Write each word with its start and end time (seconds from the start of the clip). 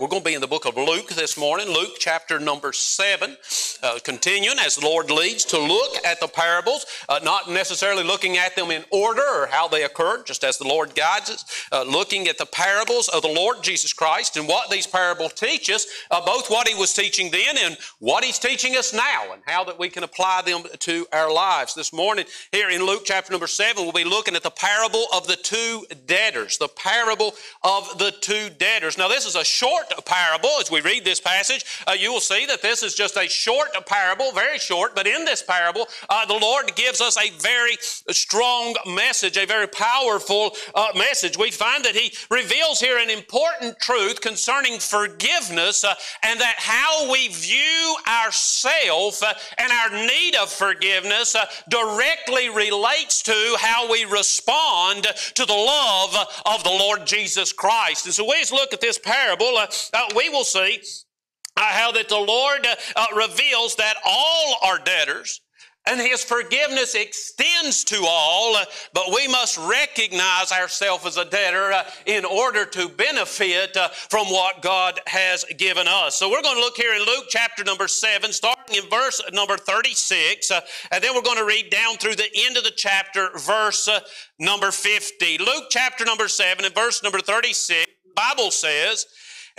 We're 0.00 0.08
going 0.08 0.22
to 0.22 0.28
be 0.30 0.34
in 0.34 0.40
the 0.40 0.46
book 0.46 0.64
of 0.64 0.78
Luke 0.78 1.10
this 1.10 1.36
morning, 1.36 1.68
Luke 1.68 1.96
chapter 1.98 2.40
number 2.40 2.72
7. 2.72 3.36
Uh, 3.82 3.98
continuing 4.04 4.58
as 4.58 4.76
the 4.76 4.84
Lord 4.84 5.10
leads 5.10 5.44
to 5.46 5.58
look 5.58 6.04
at 6.04 6.20
the 6.20 6.28
parables, 6.28 6.86
uh, 7.08 7.20
not 7.22 7.48
necessarily 7.50 8.02
looking 8.02 8.36
at 8.36 8.54
them 8.56 8.70
in 8.70 8.84
order 8.90 9.22
or 9.22 9.46
how 9.46 9.68
they 9.68 9.84
occurred, 9.84 10.26
just 10.26 10.44
as 10.44 10.58
the 10.58 10.68
Lord 10.68 10.94
guides 10.94 11.30
us, 11.30 11.44
uh, 11.72 11.82
looking 11.82 12.28
at 12.28 12.38
the 12.38 12.46
parables 12.46 13.08
of 13.08 13.22
the 13.22 13.28
Lord 13.28 13.62
Jesus 13.62 13.92
Christ 13.92 14.36
and 14.36 14.46
what 14.46 14.70
these 14.70 14.86
parables 14.86 15.32
teach 15.32 15.70
us, 15.70 15.86
uh, 16.10 16.24
both 16.24 16.50
what 16.50 16.68
He 16.68 16.74
was 16.74 16.92
teaching 16.92 17.30
then 17.30 17.56
and 17.58 17.78
what 17.98 18.24
He's 18.24 18.38
teaching 18.38 18.76
us 18.76 18.92
now, 18.92 19.32
and 19.32 19.42
how 19.46 19.64
that 19.64 19.78
we 19.78 19.88
can 19.88 20.04
apply 20.04 20.42
them 20.42 20.62
to 20.80 21.06
our 21.12 21.32
lives. 21.32 21.74
This 21.74 21.92
morning, 21.92 22.26
here 22.52 22.68
in 22.68 22.84
Luke 22.84 23.02
chapter 23.04 23.32
number 23.32 23.46
7, 23.46 23.82
we'll 23.82 23.92
be 23.92 24.04
looking 24.04 24.36
at 24.36 24.42
the 24.42 24.50
parable 24.50 25.06
of 25.14 25.26
the 25.26 25.36
two 25.36 25.84
debtors. 26.06 26.58
The 26.58 26.68
parable 26.68 27.34
of 27.62 27.98
the 27.98 28.12
two 28.20 28.50
debtors. 28.58 28.98
Now, 28.98 29.08
this 29.08 29.26
is 29.26 29.36
a 29.36 29.44
short 29.44 29.86
parable. 30.04 30.50
As 30.60 30.70
we 30.70 30.80
read 30.80 31.04
this 31.04 31.20
passage, 31.20 31.64
uh, 31.86 31.92
you 31.92 32.12
will 32.12 32.20
see 32.20 32.46
that 32.46 32.62
this 32.62 32.82
is 32.82 32.94
just 32.94 33.16
a 33.16 33.28
short 33.28 33.69
parable, 33.86 34.32
very 34.32 34.58
short, 34.58 34.94
but 34.94 35.06
in 35.06 35.24
this 35.24 35.42
parable, 35.42 35.86
uh, 36.08 36.26
the 36.26 36.38
Lord 36.38 36.74
gives 36.76 37.00
us 37.00 37.16
a 37.16 37.30
very 37.38 37.76
strong 37.80 38.74
message, 38.86 39.36
a 39.36 39.46
very 39.46 39.66
powerful 39.66 40.56
uh, 40.74 40.88
message. 40.96 41.38
We 41.38 41.50
find 41.50 41.84
that 41.84 41.96
He 41.96 42.12
reveals 42.30 42.80
here 42.80 42.98
an 42.98 43.10
important 43.10 43.78
truth 43.78 44.20
concerning 44.20 44.78
forgiveness 44.78 45.84
uh, 45.84 45.94
and 46.22 46.40
that 46.40 46.56
how 46.58 47.10
we 47.10 47.28
view 47.28 47.96
ourselves 48.06 49.22
uh, 49.22 49.32
and 49.58 49.72
our 49.72 49.90
need 50.06 50.34
of 50.36 50.50
forgiveness 50.50 51.34
uh, 51.34 51.46
directly 51.68 52.48
relates 52.48 53.22
to 53.22 53.56
how 53.58 53.90
we 53.90 54.04
respond 54.04 55.06
to 55.34 55.44
the 55.44 55.52
love 55.52 56.14
of 56.46 56.64
the 56.64 56.70
Lord 56.70 57.06
Jesus 57.06 57.52
Christ. 57.52 58.06
And 58.06 58.14
so 58.14 58.24
we 58.24 58.40
look 58.52 58.72
at 58.72 58.80
this 58.80 58.98
parable, 58.98 59.56
uh, 59.56 59.66
we 60.16 60.28
will 60.28 60.44
see 60.44 60.80
how 61.64 61.92
that 61.92 62.08
the 62.08 62.16
Lord 62.16 62.66
uh, 62.96 63.06
reveals 63.16 63.76
that 63.76 63.94
all 64.04 64.56
are 64.64 64.78
debtors. 64.78 65.40
And 65.86 65.98
His 65.98 66.22
forgiveness 66.22 66.94
extends 66.94 67.84
to 67.84 68.04
all, 68.06 68.54
uh, 68.54 68.64
but 68.92 69.04
we 69.14 69.26
must 69.28 69.56
recognize 69.56 70.52
ourselves 70.52 71.06
as 71.06 71.16
a 71.16 71.24
debtor 71.24 71.72
uh, 71.72 71.84
in 72.04 72.26
order 72.26 72.66
to 72.66 72.88
benefit 72.90 73.76
uh, 73.76 73.88
from 73.88 74.26
what 74.26 74.60
God 74.60 75.00
has 75.06 75.44
given 75.56 75.88
us. 75.88 76.16
So 76.16 76.30
we're 76.30 76.42
going 76.42 76.56
to 76.56 76.60
look 76.60 76.76
here 76.76 76.94
in 76.94 77.00
Luke 77.00 77.24
chapter 77.30 77.64
number 77.64 77.88
7, 77.88 78.30
starting 78.30 78.76
in 78.76 78.90
verse 78.90 79.22
number 79.32 79.56
36, 79.56 80.50
uh, 80.50 80.60
and 80.92 81.02
then 81.02 81.14
we're 81.14 81.22
going 81.22 81.38
to 81.38 81.46
read 81.46 81.70
down 81.70 81.96
through 81.96 82.16
the 82.16 82.28
end 82.36 82.58
of 82.58 82.64
the 82.64 82.72
chapter, 82.76 83.30
verse 83.38 83.88
uh, 83.88 84.00
number 84.38 84.70
50. 84.70 85.38
Luke 85.38 85.64
chapter 85.70 86.04
number 86.04 86.28
7 86.28 86.62
and 86.62 86.74
verse 86.74 87.02
number 87.02 87.20
36, 87.20 87.86
Bible 88.14 88.50
says, 88.50 89.06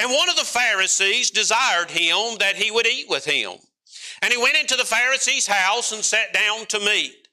And 0.02 0.12
one 0.12 0.30
of 0.30 0.36
the 0.36 0.44
Pharisees 0.44 1.30
desired 1.30 1.92
him 1.92 2.38
that 2.40 2.56
he 2.56 2.72
would 2.72 2.88
eat 2.88 3.08
with 3.08 3.24
him. 3.24 3.52
And 4.24 4.34
he 4.34 4.42
went 4.42 4.58
into 4.58 4.76
the 4.76 4.84
Pharisee's 4.84 5.46
house 5.46 5.92
and 5.92 6.04
sat 6.04 6.34
down 6.34 6.66
to 6.68 6.80
meat. 6.80 7.28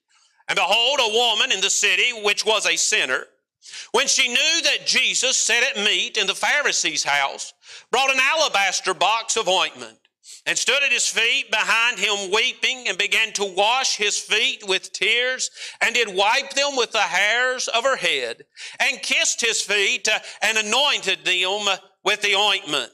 And 0.49 0.57
behold, 0.57 1.01
a 1.01 1.15
woman 1.15 1.51
in 1.51 1.63
the 1.63 1.71
city, 1.71 2.13
which 2.23 2.45
was 2.45 2.67
a 2.67 2.77
sinner, 2.77 3.25
when 3.93 4.07
she 4.07 4.29
knew 4.29 4.63
that 4.65 4.87
Jesus 4.87 5.39
sat 5.39 5.63
at 5.63 5.83
meat 5.83 6.19
in 6.19 6.27
the 6.27 6.35
Pharisee's 6.35 7.05
house, 7.05 7.55
brought 7.91 8.13
an 8.13 8.21
alabaster 8.21 8.93
box 8.93 9.39
of 9.39 9.49
ointment, 9.49 9.99
and 10.45 10.57
stood 10.57 10.83
at 10.83 10.93
his 10.93 11.09
feet 11.09 11.51
behind 11.51 11.99
him 11.99 12.31
weeping, 12.31 12.87
and 12.87 12.99
began 12.99 13.33
to 13.33 13.45
wash 13.45 13.97
his 13.97 14.19
feet 14.19 14.63
with 14.69 14.93
tears, 14.93 15.51
and 15.81 15.95
did 15.95 16.15
wipe 16.15 16.51
them 16.51 16.77
with 16.77 16.93
the 16.93 16.99
hairs 16.99 17.67
of 17.69 17.85
her 17.85 17.97
head, 17.97 18.45
and 18.79 19.03
kissed 19.03 19.41
his 19.41 19.63
feet, 19.63 20.07
and 20.43 20.59
anointed 20.59 21.25
them 21.25 21.67
with 22.05 22.23
the 22.23 22.35
ointment. 22.35 22.91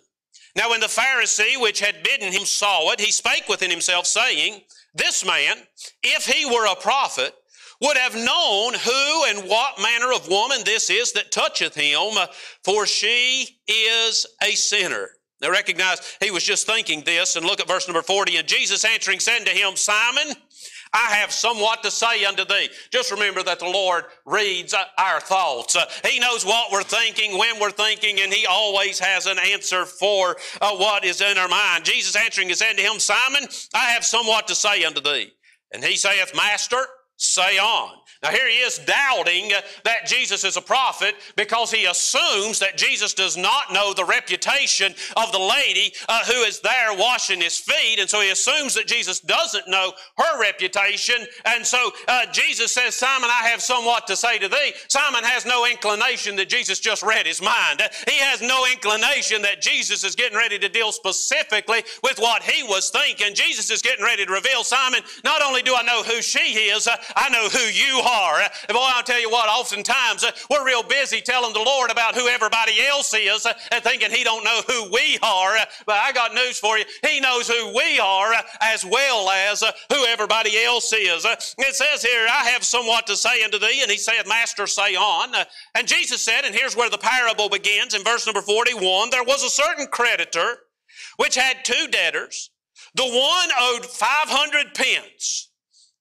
Now, 0.57 0.71
when 0.71 0.81
the 0.81 0.87
Pharisee 0.87 1.61
which 1.61 1.81
had 1.81 2.03
bidden 2.03 2.33
him 2.33 2.45
saw 2.45 2.91
it, 2.93 3.01
he 3.01 3.11
spake 3.11 3.49
within 3.49 3.71
himself, 3.71 4.07
saying, 4.07 4.63
This 4.95 5.25
man, 5.25 5.57
if 6.03 6.27
he 6.27 6.47
were 6.47 6.67
a 6.67 6.77
prophet, 6.77 7.35
would 7.81 7.97
have 7.97 8.15
known 8.15 8.75
who 8.75 9.25
and 9.29 9.49
what 9.49 9.81
manner 9.81 10.13
of 10.13 10.29
woman 10.29 10.61
this 10.65 10.91
is 10.91 11.13
that 11.13 11.33
toucheth 11.33 11.75
him, 11.75 12.17
uh, 12.17 12.27
for 12.63 12.87
she 12.87 13.59
is 13.67 14.27
a 14.43 14.53
sinner. 14.53 15.11
Now 15.41 15.51
recognize 15.51 16.17
he 16.21 16.31
was 16.31 16.45
just 16.45 16.67
thinking 16.67 17.03
this, 17.03 17.37
and 17.37 17.45
look 17.45 17.61
at 17.61 17.69
verse 17.69 17.89
number 17.89 18.03
40. 18.03 18.37
And 18.37 18.49
Jesus 18.49 18.85
answering 18.85 19.21
said 19.21 19.45
to 19.45 19.51
him, 19.51 19.77
Simon, 19.77 20.35
I 20.95 21.17
have 21.17 21.33
somewhat 21.33 21.83
to 21.83 21.91
say 21.91 22.25
unto 22.25 22.45
thee. 22.45 22.69
Just 22.91 23.11
remember 23.11 23.43
that 23.43 23.59
the 23.59 23.69
Lord 23.69 24.05
reads 24.25 24.73
uh, 24.73 24.85
our 24.97 25.21
thoughts. 25.21 25.75
Uh, 25.75 25.85
he 26.09 26.21
knows 26.21 26.47
what 26.47 26.71
we're 26.71 26.85
thinking, 26.85 27.37
when 27.37 27.61
we're 27.61 27.73
thinking, 27.73 28.21
and 28.21 28.33
He 28.33 28.47
always 28.47 29.01
has 29.01 29.27
an 29.27 29.39
answer 29.39 29.85
for 29.85 30.37
uh, 30.61 30.71
what 30.77 31.05
is 31.05 31.21
in 31.21 31.37
our 31.37 31.49
mind. 31.49 31.85
Jesus 31.85 32.15
answering 32.15 32.49
and 32.49 32.57
said 32.57 32.77
to 32.77 32.83
him, 32.83 33.01
Simon, 33.01 33.49
I 33.75 33.91
have 33.91 34.05
somewhat 34.05 34.47
to 34.49 34.55
say 34.55 34.85
unto 34.85 35.01
thee. 35.01 35.33
And 35.73 35.83
he 35.83 35.97
saith, 35.97 36.33
Master, 36.37 36.87
say 37.25 37.59
on. 37.59 37.99
Now, 38.25 38.31
here 38.31 38.49
he 38.49 38.57
is 38.57 38.79
doubting 38.79 39.53
that 39.85 40.07
Jesus 40.07 40.45
is 40.45 40.57
a 40.57 40.63
prophet 40.63 41.15
because 41.37 41.71
he 41.71 41.85
assumes 41.85 42.59
that 42.59 42.79
Jesus 42.79 43.13
does 43.13 43.37
not 43.37 43.71
know 43.71 43.93
the 43.93 44.07
reputation 44.07 44.95
of 45.19 45.31
the 45.31 45.39
lady 45.39 45.93
uh, 46.09 46.25
who 46.25 46.41
is 46.41 46.59
there 46.61 46.95
washing 46.95 47.43
his 47.43 47.59
feet. 47.59 47.99
And 47.99 48.09
so 48.09 48.23
he 48.23 48.31
assumes 48.31 48.75
that 48.77 48.87
Jesus 48.87 49.21
doesn't 49.21 49.69
know 49.69 49.93
her 50.17 50.41
reputation. 50.41 51.17
And 51.45 51.67
so 51.67 51.91
uh, 52.09 52.25
Jesus 52.33 52.73
says, 52.73 52.95
Simon, 52.95 53.29
I 53.31 53.47
have 53.49 53.61
somewhat 53.61 54.07
to 54.07 54.17
say 54.17 54.39
to 54.39 54.49
thee. 54.49 54.73
Simon 54.89 55.23
has 55.23 55.45
no 55.45 55.67
inclination 55.67 56.35
that 56.37 56.49
Jesus 56.49 56.81
just 56.81 57.03
read 57.03 57.27
his 57.27 57.43
mind. 57.43 57.83
He 58.09 58.19
has 58.21 58.41
no 58.41 58.65
inclination 58.73 59.43
that 59.43 59.61
Jesus 59.61 60.03
is 60.03 60.15
getting 60.15 60.39
ready 60.39 60.59
to 60.59 60.69
deal 60.71 60.93
specifically 60.93 61.85
with 62.03 62.19
what 62.19 62.43
he 62.43 62.63
was 62.63 62.89
thinking. 62.89 63.35
Jesus 63.35 63.71
is 63.71 63.83
getting 63.83 64.05
ready 64.05 64.25
to 64.25 64.33
reveal, 64.33 64.65
Simon, 64.65 65.03
not 65.25 65.43
only 65.43 65.61
do 65.61 65.75
I 65.75 65.83
know 65.83 66.03
who 66.03 66.23
she 66.23 66.39
is, 66.39 66.89
uh, 66.89 66.97
I 67.17 67.29
know 67.31 67.49
who 67.49 67.59
you 67.59 68.01
are 68.01 68.43
boy, 68.75 68.91
I'll 68.93 69.03
tell 69.03 69.21
you 69.21 69.31
what, 69.31 69.49
oftentimes 69.49 70.25
uh, 70.25 70.33
we're 70.51 70.67
real 70.67 70.83
busy 70.83 71.21
telling 71.21 71.53
the 71.53 71.61
Lord 71.61 71.91
about 71.91 72.15
who 72.15 72.27
everybody 72.27 72.85
else 72.85 73.15
is 73.15 73.47
uh, 73.47 73.53
and 73.71 73.83
thinking 73.83 74.11
He 74.11 74.25
don't 74.25 74.45
know 74.45 74.61
who 74.67 74.91
we 74.93 75.19
are. 75.23 75.57
Uh, 75.57 75.65
but 75.87 75.97
I 75.97 76.13
got 76.13 76.35
news 76.35 76.59
for 76.59 76.77
you. 76.77 76.85
He 77.07 77.21
knows 77.21 77.49
who 77.49 77.75
we 77.75 77.99
are 78.01 78.35
as 78.61 78.85
well 78.85 79.31
as 79.31 79.63
who 79.91 80.05
everybody 80.07 80.63
else 80.63 80.93
is. 80.93 81.25
It 81.25 81.75
says 81.75 82.03
here, 82.03 82.27
I 82.29 82.51
have 82.51 82.65
somewhat 82.65 83.07
to 83.07 83.17
say 83.17 83.43
unto 83.45 83.59
thee. 83.59 83.81
And 83.83 83.91
he 83.91 83.97
said, 83.97 84.27
Master, 84.27 84.67
say 84.67 84.97
on. 84.97 85.33
And 85.75 85.87
Jesus 85.87 86.21
said, 86.21 86.45
and 86.45 86.55
here's 86.55 86.77
where 86.77 86.91
the 86.91 86.99
parable 86.99 87.49
begins 87.49 87.95
in 87.95 88.03
verse 88.03 88.27
number 88.27 88.43
41 88.43 89.11
there 89.11 89.25
was 89.25 89.45
a 89.45 89.51
certain 89.51 89.87
creditor 89.87 90.59
which 91.17 91.37
had 91.37 91.65
two 91.65 91.87
debtors. 91.91 92.51
The 92.97 93.05
one 93.05 93.49
owed 93.61 93.87
500 93.87 94.75
pence 94.75 95.51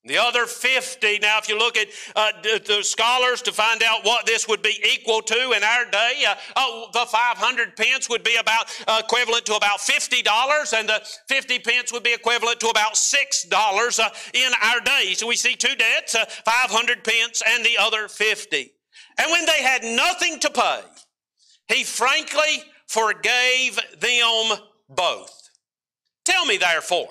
the 0.06 0.18
other 0.18 0.44
50, 0.44 1.18
now 1.20 1.38
if 1.38 1.48
you 1.48 1.58
look 1.58 1.78
at 1.78 1.88
uh, 2.14 2.30
the 2.42 2.82
scholars 2.82 3.40
to 3.42 3.52
find 3.52 3.82
out 3.82 4.04
what 4.04 4.26
this 4.26 4.46
would 4.46 4.62
be 4.62 4.78
equal 4.92 5.22
to 5.22 5.52
in 5.52 5.64
our 5.64 5.90
day, 5.90 6.24
uh, 6.28 6.34
oh, 6.56 6.88
the 6.92 7.06
500 7.06 7.74
pence 7.74 8.10
would 8.10 8.22
be 8.22 8.36
about 8.36 8.66
uh, 8.86 9.00
equivalent 9.02 9.46
to 9.46 9.54
about 9.54 9.78
$50, 9.78 10.78
and 10.78 10.88
the 10.88 11.00
50 11.28 11.58
pence 11.60 11.90
would 11.90 12.02
be 12.02 12.12
equivalent 12.12 12.60
to 12.60 12.68
about 12.68 12.94
$6 12.94 13.98
uh, 13.98 14.10
in 14.34 14.52
our 14.62 14.80
day. 14.80 15.14
So 15.14 15.26
we 15.26 15.36
see 15.36 15.56
two 15.56 15.74
debts, 15.74 16.14
uh, 16.14 16.26
500 16.26 17.02
pence 17.02 17.42
and 17.46 17.64
the 17.64 17.78
other 17.80 18.08
50. 18.08 18.72
And 19.18 19.30
when 19.30 19.46
they 19.46 19.62
had 19.62 19.84
nothing 19.84 20.38
to 20.40 20.50
pay, 20.50 20.80
he 21.68 21.82
frankly 21.82 22.64
forgave 22.88 23.78
them 23.98 24.58
both. 24.88 25.50
Tell 26.24 26.44
me 26.44 26.58
therefore, 26.58 27.08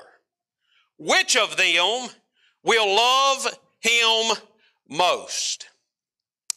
which 1.00 1.36
of 1.36 1.58
them 1.58 2.10
will 2.64 2.96
love 2.96 3.48
him 3.82 4.38
most. 4.90 5.68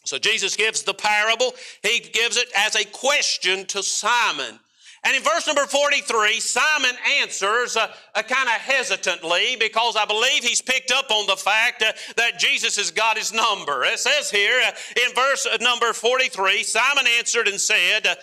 So 0.04 0.18
Jesus 0.18 0.54
gives 0.54 0.82
the 0.82 0.94
parable. 0.94 1.54
He 1.82 1.98
gives 1.98 2.36
it 2.36 2.48
as 2.56 2.76
a 2.76 2.84
question 2.84 3.66
to 3.66 3.82
Simon. 3.82 4.60
And 5.04 5.16
in 5.16 5.22
verse 5.22 5.46
number 5.46 5.66
43, 5.66 6.40
Simon 6.40 6.96
answers 7.20 7.76
uh, 7.76 7.92
uh, 8.14 8.22
kind 8.22 8.48
of 8.48 8.54
hesitantly 8.54 9.56
because 9.58 9.94
I 9.94 10.04
believe 10.04 10.42
he's 10.42 10.62
picked 10.62 10.90
up 10.90 11.12
on 11.12 11.28
the 11.28 11.36
fact 11.36 11.82
uh, 11.82 11.92
that 12.16 12.40
Jesus 12.40 12.76
has 12.76 12.90
got 12.90 13.16
his 13.16 13.32
number. 13.32 13.84
It 13.84 14.00
says 14.00 14.30
here 14.30 14.60
uh, 14.66 14.72
in 14.96 15.14
verse 15.14 15.46
number 15.60 15.92
43, 15.92 16.64
Simon 16.64 17.04
answered 17.18 17.46
and 17.46 17.60
said, 17.60 18.16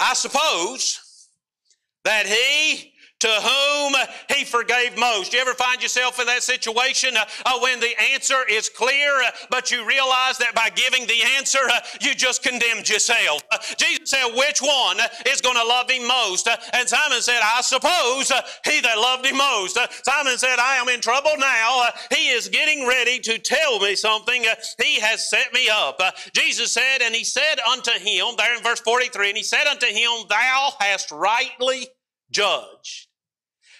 I 0.00 0.14
suppose 0.14 1.28
that 2.04 2.26
he 2.26 2.93
to 3.24 3.40
whom 3.40 3.94
he 4.28 4.44
forgave 4.44 4.98
most. 4.98 5.32
You 5.32 5.40
ever 5.40 5.54
find 5.54 5.82
yourself 5.82 6.20
in 6.20 6.26
that 6.26 6.42
situation 6.42 7.16
uh, 7.16 7.24
uh, 7.46 7.58
when 7.60 7.80
the 7.80 7.98
answer 8.12 8.44
is 8.50 8.68
clear, 8.68 9.22
uh, 9.22 9.30
but 9.50 9.70
you 9.70 9.86
realize 9.86 10.36
that 10.38 10.54
by 10.54 10.68
giving 10.68 11.06
the 11.06 11.22
answer, 11.38 11.60
uh, 11.72 11.80
you 12.02 12.14
just 12.14 12.42
condemned 12.42 12.86
yourself? 12.86 13.42
Uh, 13.50 13.56
Jesus 13.78 14.10
said, 14.10 14.26
Which 14.36 14.60
one 14.60 14.98
is 15.26 15.40
going 15.40 15.56
to 15.56 15.64
love 15.64 15.90
him 15.90 16.06
most? 16.06 16.46
Uh, 16.46 16.58
and 16.74 16.86
Simon 16.86 17.22
said, 17.22 17.40
I 17.42 17.62
suppose 17.62 18.30
he 18.62 18.80
that 18.82 18.98
loved 18.98 19.24
him 19.24 19.38
most. 19.38 19.78
Simon 20.04 20.36
said, 20.36 20.58
I 20.58 20.76
am 20.76 20.90
in 20.90 21.00
trouble 21.00 21.32
now. 21.38 21.86
he 22.10 22.28
is 22.28 22.48
getting 22.48 22.86
ready 22.86 23.20
to 23.20 23.38
tell 23.38 23.80
me 23.80 23.96
something. 23.96 24.44
he 24.82 25.00
has 25.00 25.30
set 25.30 25.50
me 25.54 25.70
up. 25.72 25.98
Jesus 26.34 26.72
said, 26.72 27.00
And 27.00 27.14
he 27.14 27.24
said 27.24 27.56
unto 27.72 27.92
him, 27.92 28.36
there 28.36 28.54
in 28.54 28.62
verse 28.62 28.80
43, 28.80 29.30
and 29.30 29.36
he 29.38 29.42
said 29.42 29.66
unto 29.66 29.86
him, 29.86 30.10
Thou 30.28 30.72
hast 30.78 31.10
rightly 31.10 31.88
judged. 32.30 33.08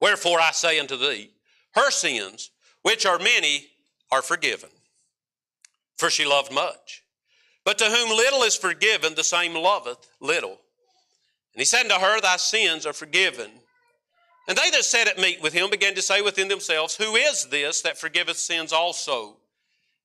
Wherefore 0.00 0.40
I 0.40 0.52
say 0.52 0.78
unto 0.78 0.96
thee, 0.96 1.30
her 1.74 1.90
sins, 1.90 2.50
which 2.82 3.06
are 3.06 3.18
many, 3.18 3.66
are 4.10 4.22
forgiven. 4.22 4.70
For 5.96 6.10
she 6.10 6.24
loved 6.24 6.52
much. 6.52 7.02
But 7.64 7.78
to 7.78 7.84
whom 7.84 8.10
little 8.10 8.42
is 8.42 8.56
forgiven, 8.56 9.14
the 9.14 9.24
same 9.24 9.54
loveth 9.54 10.08
little. 10.20 10.58
And 11.54 11.60
he 11.60 11.64
said 11.64 11.90
unto 11.90 12.04
her, 12.04 12.20
Thy 12.20 12.36
sins 12.36 12.86
are 12.86 12.92
forgiven. 12.92 13.50
And 14.48 14.56
they 14.56 14.70
that 14.70 14.84
sat 14.84 15.08
at 15.08 15.18
meat 15.18 15.42
with 15.42 15.52
him 15.52 15.68
began 15.68 15.94
to 15.94 16.02
say 16.02 16.22
within 16.22 16.48
themselves, 16.48 16.96
Who 16.96 17.16
is 17.16 17.48
this 17.50 17.82
that 17.82 17.98
forgiveth 17.98 18.38
sins 18.38 18.72
also? 18.72 19.36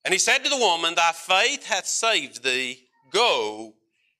And 0.03 0.11
he 0.11 0.19
said 0.19 0.39
to 0.39 0.49
the 0.49 0.57
woman, 0.57 0.95
Thy 0.95 1.13
faith 1.13 1.65
hath 1.65 1.87
saved 1.87 2.43
thee. 2.43 2.87
Go 3.11 3.75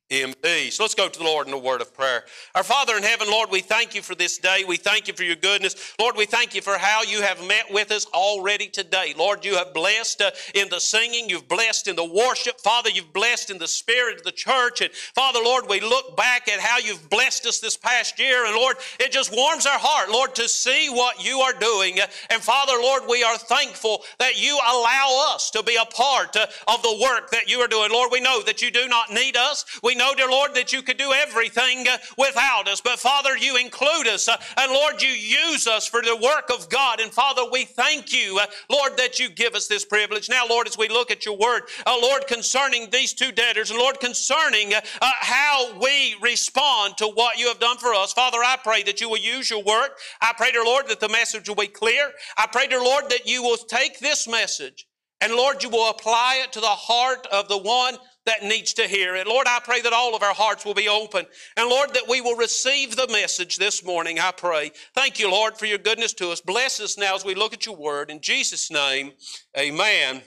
peace. 0.09 0.79
Let's 0.79 0.95
go 0.95 1.09
to 1.09 1.19
the 1.19 1.25
Lord 1.25 1.47
in 1.47 1.53
a 1.53 1.57
word 1.57 1.81
of 1.81 1.93
prayer. 1.93 2.23
Our 2.53 2.63
Father 2.63 2.95
in 2.95 3.03
heaven, 3.03 3.27
Lord, 3.29 3.49
we 3.49 3.61
thank 3.61 3.95
you 3.95 4.01
for 4.01 4.13
this 4.13 4.37
day. 4.37 4.63
We 4.67 4.77
thank 4.77 5.07
you 5.07 5.13
for 5.13 5.23
your 5.23 5.35
goodness. 5.35 5.93
Lord, 5.99 6.15
we 6.15 6.25
thank 6.25 6.53
you 6.53 6.61
for 6.61 6.77
how 6.77 7.01
you 7.03 7.21
have 7.21 7.45
met 7.47 7.65
with 7.71 7.91
us 7.91 8.05
already 8.13 8.67
today. 8.67 9.13
Lord, 9.17 9.43
you 9.43 9.55
have 9.55 9.73
blessed 9.73 10.21
uh, 10.21 10.31
in 10.53 10.69
the 10.69 10.79
singing, 10.79 11.29
you've 11.29 11.47
blessed 11.47 11.87
in 11.87 11.95
the 11.95 12.05
worship. 12.05 12.59
Father, 12.59 12.89
you've 12.89 13.13
blessed 13.13 13.49
in 13.49 13.57
the 13.57 13.67
spirit 13.67 14.17
of 14.17 14.23
the 14.23 14.31
church. 14.31 14.81
And 14.81 14.91
Father, 14.91 15.39
Lord, 15.43 15.65
we 15.67 15.79
look 15.79 16.15
back 16.15 16.47
at 16.47 16.59
how 16.59 16.77
you've 16.77 17.09
blessed 17.09 17.47
us 17.47 17.59
this 17.59 17.77
past 17.77 18.19
year. 18.19 18.45
And 18.45 18.55
Lord, 18.55 18.77
it 18.99 19.11
just 19.11 19.35
warms 19.35 19.65
our 19.65 19.79
heart, 19.79 20.11
Lord, 20.11 20.35
to 20.35 20.47
see 20.47 20.89
what 20.89 21.23
you 21.23 21.39
are 21.39 21.53
doing. 21.53 21.97
And 22.29 22.41
Father, 22.41 22.73
Lord, 22.73 23.03
we 23.09 23.23
are 23.23 23.37
thankful 23.37 24.03
that 24.19 24.39
you 24.41 24.55
allow 24.55 25.33
us 25.33 25.49
to 25.51 25.63
be 25.63 25.77
a 25.81 25.85
part 25.85 26.35
uh, 26.35 26.45
of 26.67 26.81
the 26.83 26.99
work 27.01 27.31
that 27.31 27.49
you 27.49 27.59
are 27.59 27.67
doing. 27.67 27.91
Lord, 27.91 28.09
we 28.11 28.21
know 28.21 28.43
that 28.43 28.61
you 28.61 28.69
do 28.69 28.87
not 28.87 29.11
need 29.11 29.35
us. 29.37 29.65
We 29.81 29.92
know, 29.95 30.13
dear 30.15 30.29
Lord, 30.29 30.53
that 30.55 30.73
you 30.73 30.81
could 30.81 30.97
do 30.97 31.11
everything 31.13 31.87
uh, 31.87 31.97
without 32.17 32.67
us. 32.67 32.81
But 32.81 32.99
Father, 32.99 33.37
you 33.37 33.57
include 33.57 34.07
us. 34.07 34.27
Uh, 34.27 34.37
and 34.57 34.71
Lord, 34.71 35.01
you 35.01 35.09
use 35.09 35.67
us 35.67 35.87
for 35.87 36.01
the 36.01 36.15
work 36.15 36.49
of 36.49 36.69
God. 36.69 36.99
And 36.99 37.11
Father, 37.11 37.43
we 37.51 37.65
thank 37.65 38.13
you, 38.13 38.39
uh, 38.39 38.45
Lord, 38.69 38.97
that 38.97 39.19
you 39.19 39.29
give 39.29 39.55
us 39.55 39.67
this 39.67 39.85
privilege. 39.85 40.29
Now, 40.29 40.45
Lord, 40.47 40.67
as 40.67 40.77
we 40.77 40.89
look 40.89 41.11
at 41.11 41.25
your 41.25 41.37
word, 41.37 41.63
Lord, 41.87 42.27
concerning 42.27 42.89
these 42.89 43.13
two 43.13 43.31
debtors, 43.31 43.69
and 43.71 43.79
Lord, 43.79 43.99
concerning 43.99 44.73
how 45.01 45.77
we 45.79 46.15
respond 46.21 46.97
to 46.97 47.07
what 47.07 47.37
you 47.37 47.47
have 47.47 47.59
done 47.59 47.77
for 47.77 47.93
us, 47.93 48.13
Father, 48.13 48.39
I 48.39 48.57
pray 48.61 48.83
that 48.83 49.01
you 49.01 49.09
will 49.09 49.17
use 49.17 49.49
your 49.49 49.63
word. 49.63 49.89
I 50.21 50.33
pray, 50.35 50.51
dear 50.51 50.65
Lord, 50.65 50.87
that 50.89 50.99
the 50.99 51.09
message 51.09 51.47
will 51.47 51.55
be 51.55 51.67
clear. 51.67 52.11
I 52.37 52.47
pray, 52.51 52.67
dear 52.67 52.83
Lord, 52.83 53.09
that 53.09 53.27
you 53.27 53.41
will 53.41 53.57
take 53.57 53.99
this 53.99 54.27
message 54.27 54.87
and 55.23 55.35
Lord, 55.35 55.63
you 55.63 55.69
will 55.69 55.89
apply 55.89 56.41
it 56.43 56.51
to 56.51 56.59
the 56.59 56.67
heart 56.67 57.27
of 57.31 57.47
the 57.47 57.57
one 57.57 57.95
that 58.25 58.43
needs 58.43 58.73
to 58.73 58.87
hear 58.87 59.15
it. 59.15 59.27
Lord, 59.27 59.47
I 59.47 59.59
pray 59.63 59.81
that 59.81 59.93
all 59.93 60.15
of 60.15 60.23
our 60.23 60.33
hearts 60.33 60.65
will 60.65 60.73
be 60.73 60.89
open. 60.89 61.25
And 61.57 61.69
Lord, 61.69 61.93
that 61.93 62.07
we 62.07 62.21
will 62.21 62.35
receive 62.35 62.95
the 62.95 63.07
message 63.07 63.57
this 63.57 63.83
morning, 63.83 64.19
I 64.19 64.31
pray. 64.31 64.71
Thank 64.95 65.19
you, 65.19 65.29
Lord, 65.29 65.57
for 65.57 65.65
your 65.65 65.77
goodness 65.77 66.13
to 66.13 66.29
us. 66.29 66.41
Bless 66.41 66.79
us 66.79 66.97
now 66.97 67.15
as 67.15 67.25
we 67.25 67.35
look 67.35 67.53
at 67.53 67.65
your 67.65 67.75
word. 67.75 68.09
In 68.09 68.21
Jesus' 68.21 68.71
name, 68.71 69.11
amen. 69.57 70.21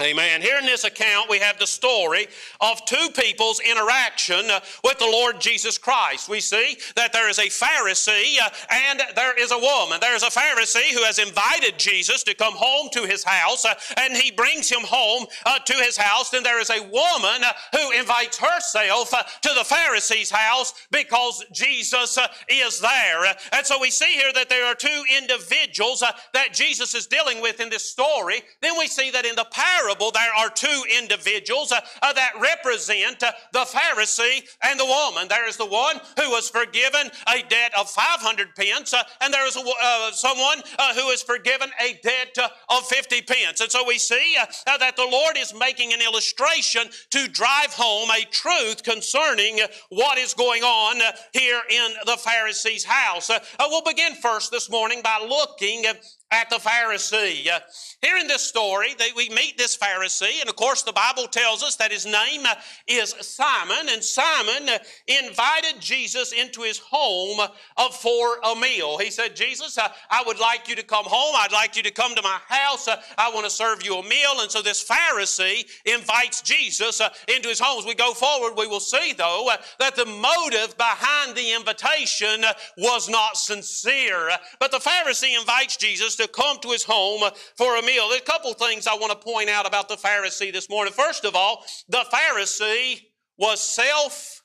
Amen. 0.00 0.40
Here 0.40 0.58
in 0.58 0.64
this 0.64 0.84
account, 0.84 1.28
we 1.28 1.40
have 1.40 1.58
the 1.58 1.66
story 1.66 2.28
of 2.60 2.84
two 2.84 3.08
people's 3.20 3.58
interaction 3.58 4.48
uh, 4.48 4.60
with 4.84 4.96
the 5.00 5.04
Lord 5.04 5.40
Jesus 5.40 5.76
Christ. 5.76 6.28
We 6.28 6.38
see 6.38 6.76
that 6.94 7.12
there 7.12 7.28
is 7.28 7.40
a 7.40 7.46
Pharisee 7.46 8.38
uh, 8.40 8.48
and 8.70 9.02
there 9.16 9.36
is 9.36 9.50
a 9.50 9.58
woman. 9.58 9.98
There 10.00 10.14
is 10.14 10.22
a 10.22 10.26
Pharisee 10.26 10.92
who 10.92 11.02
has 11.02 11.18
invited 11.18 11.80
Jesus 11.80 12.22
to 12.22 12.34
come 12.36 12.54
home 12.54 12.90
to 12.92 13.08
his 13.08 13.24
house, 13.24 13.64
uh, 13.64 13.74
and 13.96 14.16
he 14.16 14.30
brings 14.30 14.70
him 14.70 14.82
home 14.82 15.26
to 15.64 15.72
his 15.72 15.96
house. 15.96 16.30
Then 16.30 16.44
there 16.44 16.60
is 16.60 16.70
a 16.70 16.80
woman 16.80 17.42
who 17.72 17.90
invites 17.90 18.38
herself 18.38 19.10
to 19.10 19.48
the 19.48 19.64
Pharisee's 19.64 20.30
house 20.30 20.74
because 20.92 21.44
Jesus 21.52 22.16
is 22.48 22.78
there. 22.78 23.34
And 23.50 23.66
so 23.66 23.80
we 23.80 23.90
see 23.90 24.12
here 24.12 24.32
that 24.32 24.48
there 24.48 24.64
are 24.64 24.76
two 24.76 25.02
individuals 25.18 26.04
that 26.34 26.52
Jesus 26.52 26.94
is 26.94 27.08
dealing 27.08 27.42
with 27.42 27.58
in 27.58 27.68
this 27.68 27.90
story. 27.90 28.42
Then 28.62 28.78
we 28.78 28.86
see 28.86 29.10
that 29.10 29.26
in 29.26 29.34
the 29.34 29.46
parable, 29.50 29.87
parable, 29.88 30.10
there 30.10 30.34
are 30.38 30.50
two 30.50 30.82
individuals 30.98 31.72
uh, 31.72 31.80
uh, 32.02 32.12
that 32.12 32.32
represent 32.40 33.22
uh, 33.22 33.32
the 33.52 33.60
Pharisee 33.60 34.46
and 34.62 34.78
the 34.78 34.84
woman. 34.84 35.28
There 35.28 35.48
is 35.48 35.56
the 35.56 35.66
one 35.66 35.96
who 36.20 36.30
was 36.30 36.50
forgiven 36.50 37.10
a 37.28 37.42
debt 37.48 37.72
of 37.78 37.88
500 37.88 38.54
pence, 38.54 38.92
uh, 38.92 39.02
and 39.20 39.32
there 39.32 39.46
is 39.46 39.56
a, 39.56 39.60
uh, 39.60 40.10
someone 40.12 40.62
uh, 40.78 40.94
who 40.94 41.08
is 41.08 41.22
forgiven 41.22 41.70
a 41.80 41.98
debt 42.02 42.36
of 42.68 42.86
50 42.86 43.22
pence. 43.22 43.60
And 43.60 43.70
so 43.70 43.84
we 43.86 43.98
see 43.98 44.36
that 44.66 44.96
the 44.96 45.08
Lord 45.10 45.36
is 45.38 45.54
making 45.58 45.92
an 45.92 46.00
illustration 46.02 46.82
to 47.10 47.28
drive 47.28 47.72
home 47.72 48.10
a 48.10 48.24
truth 48.30 48.82
concerning 48.82 49.60
what 49.88 50.18
is 50.18 50.34
going 50.34 50.62
on 50.62 51.00
here 51.32 51.60
in 51.70 51.92
the 52.04 52.16
Pharisee's 52.16 52.84
house. 52.84 53.30
we'll 53.58 53.82
begin 53.82 54.14
first 54.16 54.50
this 54.50 54.70
morning 54.70 55.00
by 55.02 55.24
looking 55.26 55.84
at 56.30 56.50
the 56.50 56.56
Pharisee. 56.56 57.48
Uh, 57.48 57.60
here 58.02 58.16
in 58.18 58.26
this 58.26 58.42
story, 58.42 58.94
they, 58.98 59.08
we 59.16 59.28
meet 59.30 59.56
this 59.56 59.76
Pharisee, 59.76 60.40
and 60.40 60.48
of 60.48 60.56
course, 60.56 60.82
the 60.82 60.92
Bible 60.92 61.26
tells 61.26 61.62
us 61.62 61.76
that 61.76 61.90
his 61.90 62.04
name 62.04 62.44
uh, 62.44 62.54
is 62.86 63.14
Simon, 63.20 63.88
and 63.90 64.04
Simon 64.04 64.68
uh, 64.68 64.78
invited 65.06 65.80
Jesus 65.80 66.32
into 66.32 66.62
his 66.62 66.78
home 66.78 67.40
uh, 67.76 67.88
for 67.90 68.38
a 68.44 68.54
meal. 68.54 68.98
He 68.98 69.10
said, 69.10 69.34
Jesus, 69.34 69.78
I 69.78 70.22
would 70.26 70.38
like 70.38 70.68
you 70.68 70.76
to 70.76 70.82
come 70.82 71.04
home. 71.06 71.34
I'd 71.36 71.52
like 71.52 71.76
you 71.76 71.82
to 71.82 71.90
come 71.90 72.14
to 72.14 72.22
my 72.22 72.38
house. 72.48 72.88
I 73.16 73.30
want 73.32 73.44
to 73.46 73.50
serve 73.50 73.82
you 73.82 73.96
a 73.96 74.02
meal. 74.02 74.40
And 74.40 74.50
so 74.50 74.62
this 74.62 74.86
Pharisee 74.86 75.66
invites 75.86 76.42
Jesus 76.42 77.00
into 77.34 77.48
his 77.48 77.60
home. 77.60 77.78
As 77.78 77.86
we 77.86 77.94
go 77.94 78.12
forward, 78.12 78.54
we 78.56 78.66
will 78.66 78.80
see, 78.80 79.12
though, 79.12 79.50
that 79.78 79.96
the 79.96 80.06
motive 80.06 80.76
behind 80.76 81.36
the 81.36 81.52
invitation 81.54 82.44
was 82.76 83.08
not 83.08 83.36
sincere. 83.36 84.30
But 84.58 84.70
the 84.70 84.78
Pharisee 84.78 85.38
invites 85.38 85.76
Jesus 85.76 86.17
to 86.18 86.28
come 86.28 86.58
to 86.60 86.68
his 86.68 86.84
home 86.84 87.22
for 87.56 87.76
a 87.76 87.82
meal. 87.82 88.08
There's 88.08 88.20
a 88.20 88.24
couple 88.24 88.52
things 88.54 88.86
I 88.86 88.94
want 88.94 89.12
to 89.12 89.18
point 89.18 89.48
out 89.48 89.66
about 89.66 89.88
the 89.88 89.96
Pharisee 89.96 90.52
this 90.52 90.68
morning. 90.68 90.92
First 90.92 91.24
of 91.24 91.34
all, 91.34 91.64
the 91.88 92.04
Pharisee 92.12 93.00
was 93.36 93.60
self 93.60 94.42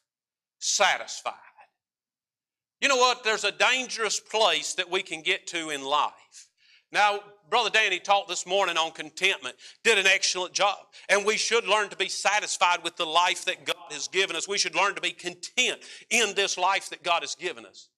satisfied. 0.60 1.34
You 2.82 2.90
know 2.90 2.98
what? 2.98 3.24
There's 3.24 3.46
a 3.46 3.52
dangerous 3.52 4.20
place 4.20 4.74
that 4.74 4.92
we 4.92 5.04
can 5.04 5.22
get 5.22 5.48
to 5.48 5.70
in 5.70 5.84
life. 5.84 6.50
Now, 6.92 7.22
Brother 7.50 7.70
Danny 7.70 8.00
taught 8.00 8.28
this 8.28 8.46
morning 8.46 8.78
on 8.78 8.92
contentment, 8.92 9.56
did 9.84 9.98
an 9.98 10.06
excellent 10.06 10.54
job. 10.54 10.78
And 11.10 11.26
we 11.26 11.38
should 11.38 11.66
learn 11.66 11.90
to 11.90 11.96
be 11.96 12.10
satisfied 12.10 12.84
with 12.84 12.96
the 12.96 13.06
life 13.06 13.46
that 13.46 13.66
God 13.66 13.92
has 13.92 14.08
given 14.08 14.36
us. 14.36 14.48
We 14.48 14.58
should 14.58 14.76
learn 14.76 14.96
to 14.96 15.02
be 15.02 15.12
content 15.12 15.82
in 16.10 16.36
this 16.36 16.58
life 16.58 16.90
that 16.90 17.04
God 17.04 17.22
has 17.22 17.36
given 17.36 17.66
us. 17.66 17.90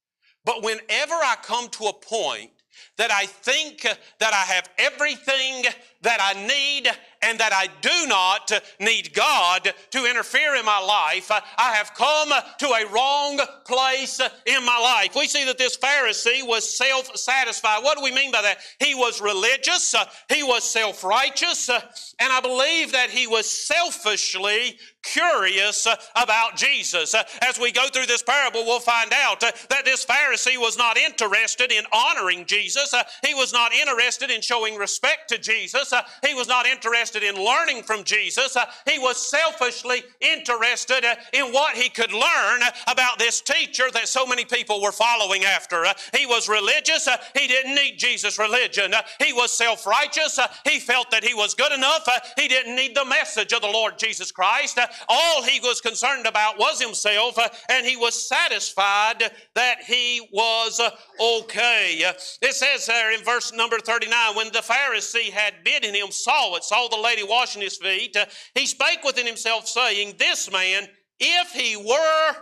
But 0.46 0.63
whenever 0.63 1.13
I 1.13 1.36
come 1.41 1.67
to 1.70 1.86
a 1.86 1.94
point 1.94 2.51
that 2.98 3.12
I 3.12 3.25
think 3.25 3.82
that 3.82 4.34
I 4.34 4.53
have 4.53 4.70
everything 4.77 5.63
that 6.01 6.20
I 6.22 6.34
need 6.48 6.89
and 7.25 7.39
that 7.39 7.53
I 7.53 7.67
do 7.82 8.08
not 8.08 8.51
need 8.79 9.13
God 9.13 9.74
to 9.91 10.05
interfere 10.05 10.55
in 10.55 10.65
my 10.65 10.79
life. 10.79 11.32
I 11.32 11.74
have 11.74 11.94
come 11.94 12.29
to 12.60 12.67
a 12.67 12.88
wrong 12.94 13.39
place 13.65 14.22
in 14.46 14.65
my 14.65 14.79
life. 14.79 15.15
We 15.15 15.27
see 15.27 15.46
that 15.46 15.58
this 15.58 15.77
Pharisee 15.77 16.46
was 16.48 16.77
self 16.77 17.15
satisfied. 17.17 17.84
What 17.84 17.98
do 17.98 18.03
we 18.03 18.12
mean 18.12 18.32
by 18.32 18.41
that? 18.44 18.60
He 18.79 18.96
was 18.96 19.22
religious, 19.22 19.96
he 20.29 20.44
was 20.44 20.63
self 20.63 21.03
righteous, 21.03 21.70
and 21.70 22.32
I 22.32 22.39
believe 22.41 22.91
that 22.91 23.10
he 23.10 23.27
was 23.27 23.50
selfishly 23.50 24.77
curious 25.05 25.88
uh, 25.88 25.96
about 26.15 26.55
Jesus. 26.55 27.13
Uh, 27.13 27.24
as 27.41 27.60
we 27.60 27.72
go 27.72 27.88
through 27.88 28.08
this 28.08 28.24
parable, 28.24 28.65
we'll 28.65 28.79
find 28.79 29.13
out 29.13 29.44
uh, 29.44 29.51
that 29.70 29.86
this 29.86 30.05
Pharisee 30.05 30.58
was 30.58 30.77
not 30.77 30.98
interested 30.98 31.72
in 31.72 31.84
honoring 31.94 32.46
Jesus. 32.46 32.94
He 33.25 33.34
was 33.34 33.53
not 33.53 33.74
interested 33.74 34.32
in 34.32 34.41
showing 34.41 34.75
respect 34.75 35.29
to 35.29 35.38
Jesus. 35.38 35.94
He 36.25 36.34
was 36.34 36.48
not 36.48 36.65
interested 36.65 37.14
in 37.24 37.36
learning 37.36 37.84
from 37.84 38.03
Jesus. 38.03 38.55
Uh, 38.55 38.65
he 38.89 39.00
was 39.00 39.17
selfishly 39.17 40.03
interested 40.22 41.05
uh, 41.05 41.15
in 41.34 41.51
what 41.51 41.75
he 41.75 41.89
could 41.89 42.12
learn 42.12 42.63
uh, 42.63 42.72
about 42.88 43.19
this 43.19 43.41
teacher 43.41 43.86
that 43.93 44.07
so 44.07 44.25
many 44.25 44.45
people 44.45 44.81
were 44.81 44.91
following 44.91 45.43
after. 45.43 45.86
He 46.15 46.25
was 46.25 46.50
religious. 46.50 47.07
He 47.38 47.48
didn't 47.48 47.75
need 47.75 47.98
Jesus' 47.98 48.39
religion. 48.39 48.93
He 49.19 49.34
was 49.34 49.51
self 49.51 49.86
righteous. 49.86 50.39
He 50.63 50.79
felt 50.79 51.12
that 51.12 51.24
he 51.24 51.34
was 51.34 51.53
good 51.53 51.72
enough. 51.72 52.07
He 52.38 52.48
didn't 52.48 52.75
need 52.75 52.95
the 52.95 53.05
message 53.05 53.53
of 53.53 53.62
the 53.62 53.67
Lord 53.67 53.98
Jesus 53.98 54.31
Christ. 54.31 54.79
All 55.07 55.43
he 55.43 55.60
was 55.60 55.81
concerned 55.81 56.25
about 56.25 56.57
was 56.57 56.81
himself, 56.81 57.38
uh, 57.38 57.50
and 57.69 57.86
he 57.86 57.95
was 57.95 58.27
satisfied 58.27 59.31
that 59.53 59.84
he 59.84 60.27
was 60.31 60.79
uh, 60.79 60.91
okay. 61.22 62.01
It 62.41 62.53
says 62.53 62.86
there 62.86 63.13
in 63.13 63.24
verse 63.24 63.53
number 63.53 63.79
39 63.79 64.36
when 64.36 64.48
the 64.48 64.60
Pharisee 64.60 65.31
had 65.31 65.63
bidden 65.63 65.95
him 65.95 66.12
saw 66.12 66.55
it, 66.55 66.63
saw 66.63 66.88
the 66.88 66.98
lady 67.05 67.24
washing 67.24 67.62
his 67.62 67.77
feet, 67.77 68.15
uh, 68.17 68.25
he 68.53 68.65
spake 68.65 69.03
within 69.03 69.25
himself, 69.25 69.67
saying, 69.67 70.15
This 70.17 70.51
man, 70.51 70.88
if 71.19 71.51
he 71.51 71.77
were 71.77 72.35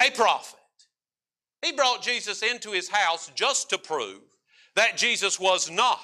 a 0.00 0.10
prophet, 0.10 0.58
he 1.62 1.72
brought 1.72 2.02
Jesus 2.02 2.42
into 2.42 2.72
his 2.72 2.88
house 2.88 3.30
just 3.34 3.70
to 3.70 3.78
prove 3.78 4.20
that 4.74 4.96
Jesus 4.96 5.38
was 5.38 5.70
not 5.70 6.00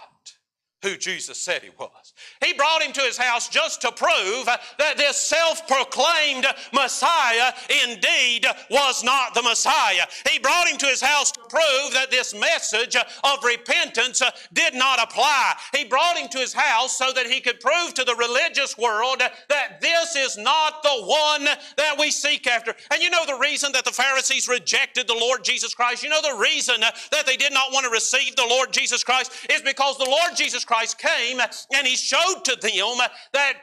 who 0.82 0.96
Jesus 0.96 1.38
said 1.38 1.62
he 1.62 1.70
was. 1.78 2.12
He 2.44 2.52
brought 2.52 2.82
him 2.82 2.92
to 2.92 3.00
his 3.00 3.16
house 3.16 3.48
just 3.48 3.80
to 3.82 3.90
prove 3.90 4.46
that 4.46 4.96
this 4.96 5.16
self 5.16 5.66
proclaimed 5.66 6.46
Messiah 6.72 7.52
indeed 7.84 8.46
was 8.70 9.02
not 9.02 9.34
the 9.34 9.42
Messiah. 9.42 10.04
He 10.30 10.38
brought 10.38 10.68
him 10.68 10.78
to 10.78 10.86
his 10.86 11.00
house 11.00 11.32
to 11.32 11.40
prove 11.40 11.92
that 11.94 12.10
this 12.10 12.32
message 12.32 12.94
of 12.96 13.44
repentance 13.44 14.22
did 14.52 14.74
not 14.74 15.02
apply. 15.02 15.54
He 15.74 15.84
brought 15.84 16.16
him 16.16 16.28
to 16.28 16.38
his 16.38 16.52
house 16.52 16.96
so 16.96 17.10
that 17.12 17.26
he 17.26 17.40
could 17.40 17.58
prove 17.58 17.94
to 17.94 18.04
the 18.04 18.14
religious 18.14 18.78
world 18.78 19.20
that 19.48 19.80
this 19.80 20.14
is 20.14 20.38
not 20.38 20.82
the 20.84 21.02
one 21.04 21.44
that 21.76 21.96
we 21.98 22.12
seek 22.12 22.46
after. 22.46 22.74
And 22.92 23.02
you 23.02 23.10
know 23.10 23.26
the 23.26 23.38
reason 23.38 23.72
that 23.72 23.84
the 23.84 23.90
Pharisees 23.90 24.46
rejected 24.46 25.08
the 25.08 25.14
Lord 25.14 25.42
Jesus 25.42 25.74
Christ? 25.74 26.04
You 26.04 26.10
know 26.10 26.22
the 26.22 26.38
reason 26.40 26.80
that 26.80 27.26
they 27.26 27.36
did 27.36 27.52
not 27.52 27.72
want 27.72 27.84
to 27.84 27.90
receive 27.90 28.36
the 28.36 28.46
Lord 28.48 28.72
Jesus 28.72 29.02
Christ 29.02 29.32
is 29.50 29.60
because 29.62 29.98
the 29.98 30.08
Lord 30.08 30.36
Jesus 30.36 30.64
Christ 30.68 30.98
came 30.98 31.40
and 31.40 31.86
he 31.86 31.96
showed 31.96 32.42
to 32.44 32.54
them 32.60 32.98
that 33.32 33.54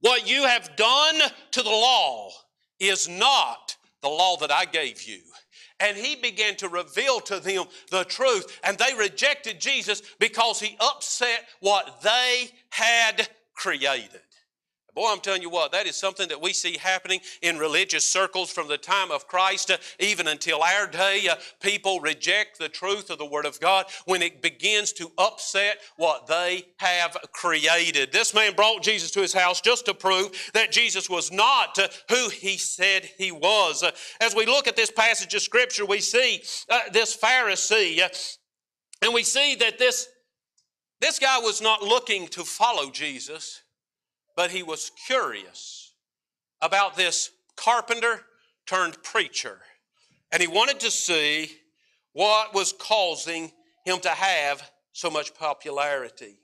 what 0.00 0.28
you 0.28 0.44
have 0.44 0.76
done 0.76 1.20
to 1.52 1.62
the 1.62 1.70
law 1.70 2.30
is 2.78 3.08
not 3.08 3.76
the 4.02 4.08
law 4.08 4.36
that 4.36 4.52
I 4.52 4.66
gave 4.66 5.02
you. 5.04 5.20
And 5.80 5.96
he 5.96 6.16
began 6.16 6.56
to 6.56 6.68
reveal 6.68 7.20
to 7.20 7.40
them 7.40 7.64
the 7.90 8.04
truth. 8.04 8.60
And 8.62 8.76
they 8.76 8.94
rejected 8.94 9.58
Jesus 9.58 10.02
because 10.18 10.60
he 10.60 10.76
upset 10.80 11.46
what 11.60 12.02
they 12.02 12.50
had 12.68 13.26
created. 13.54 14.20
Boy, 14.94 15.08
I'm 15.08 15.20
telling 15.20 15.42
you 15.42 15.50
what, 15.50 15.70
that 15.72 15.86
is 15.86 15.94
something 15.94 16.28
that 16.28 16.42
we 16.42 16.52
see 16.52 16.76
happening 16.76 17.20
in 17.42 17.58
religious 17.58 18.04
circles 18.04 18.50
from 18.50 18.66
the 18.66 18.78
time 18.78 19.12
of 19.12 19.28
Christ 19.28 19.70
uh, 19.70 19.76
even 20.00 20.26
until 20.26 20.62
our 20.62 20.86
day. 20.86 21.28
Uh, 21.30 21.36
people 21.60 22.00
reject 22.00 22.58
the 22.58 22.68
truth 22.68 23.08
of 23.08 23.18
the 23.18 23.26
Word 23.26 23.46
of 23.46 23.60
God 23.60 23.86
when 24.06 24.20
it 24.20 24.42
begins 24.42 24.92
to 24.94 25.12
upset 25.16 25.78
what 25.96 26.26
they 26.26 26.66
have 26.78 27.16
created. 27.32 28.10
This 28.10 28.34
man 28.34 28.54
brought 28.54 28.82
Jesus 28.82 29.12
to 29.12 29.20
his 29.20 29.32
house 29.32 29.60
just 29.60 29.86
to 29.86 29.94
prove 29.94 30.50
that 30.54 30.72
Jesus 30.72 31.08
was 31.08 31.30
not 31.30 31.78
uh, 31.78 31.86
who 32.08 32.28
he 32.28 32.58
said 32.58 33.04
he 33.16 33.30
was. 33.30 33.84
Uh, 33.84 33.92
as 34.20 34.34
we 34.34 34.44
look 34.44 34.66
at 34.66 34.76
this 34.76 34.90
passage 34.90 35.34
of 35.34 35.42
Scripture, 35.42 35.86
we 35.86 36.00
see 36.00 36.42
uh, 36.68 36.80
this 36.92 37.16
Pharisee, 37.16 38.00
uh, 38.00 38.08
and 39.02 39.14
we 39.14 39.22
see 39.22 39.54
that 39.54 39.78
this, 39.78 40.08
this 41.00 41.20
guy 41.20 41.38
was 41.38 41.62
not 41.62 41.80
looking 41.80 42.26
to 42.28 42.42
follow 42.42 42.90
Jesus 42.90 43.62
but 44.36 44.50
he 44.50 44.62
was 44.62 44.90
curious 45.06 45.92
about 46.60 46.96
this 46.96 47.30
carpenter 47.56 48.20
turned 48.66 49.02
preacher. 49.02 49.60
And 50.32 50.40
he 50.40 50.48
wanted 50.48 50.80
to 50.80 50.90
see 50.90 51.50
what 52.12 52.54
was 52.54 52.72
causing 52.72 53.52
him 53.84 54.00
to 54.00 54.10
have 54.10 54.70
so 54.92 55.10
much 55.10 55.34
popularity. 55.34 56.36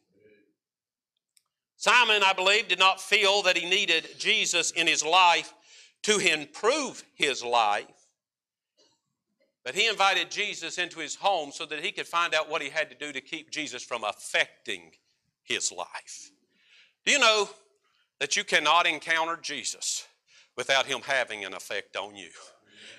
Simon, 1.76 2.22
I 2.24 2.32
believe, 2.32 2.68
did 2.68 2.78
not 2.78 3.00
feel 3.00 3.42
that 3.42 3.56
he 3.56 3.68
needed 3.68 4.08
Jesus 4.18 4.70
in 4.70 4.86
his 4.86 5.04
life 5.04 5.52
to 6.04 6.18
improve 6.18 7.04
his 7.14 7.44
life. 7.44 7.86
But 9.64 9.74
he 9.74 9.88
invited 9.88 10.30
Jesus 10.30 10.78
into 10.78 11.00
his 11.00 11.16
home 11.16 11.50
so 11.52 11.66
that 11.66 11.84
he 11.84 11.92
could 11.92 12.06
find 12.06 12.34
out 12.34 12.48
what 12.48 12.62
he 12.62 12.70
had 12.70 12.88
to 12.90 12.96
do 12.96 13.12
to 13.12 13.20
keep 13.20 13.50
Jesus 13.50 13.82
from 13.82 14.04
affecting 14.04 14.92
his 15.42 15.72
life. 15.72 16.30
Do 17.04 17.12
you 17.12 17.18
know 17.18 17.48
that 18.20 18.36
you 18.36 18.44
cannot 18.44 18.86
encounter 18.86 19.38
Jesus 19.40 20.06
without 20.56 20.86
him 20.86 21.00
having 21.06 21.44
an 21.44 21.54
effect 21.54 21.96
on 21.96 22.16
you. 22.16 22.30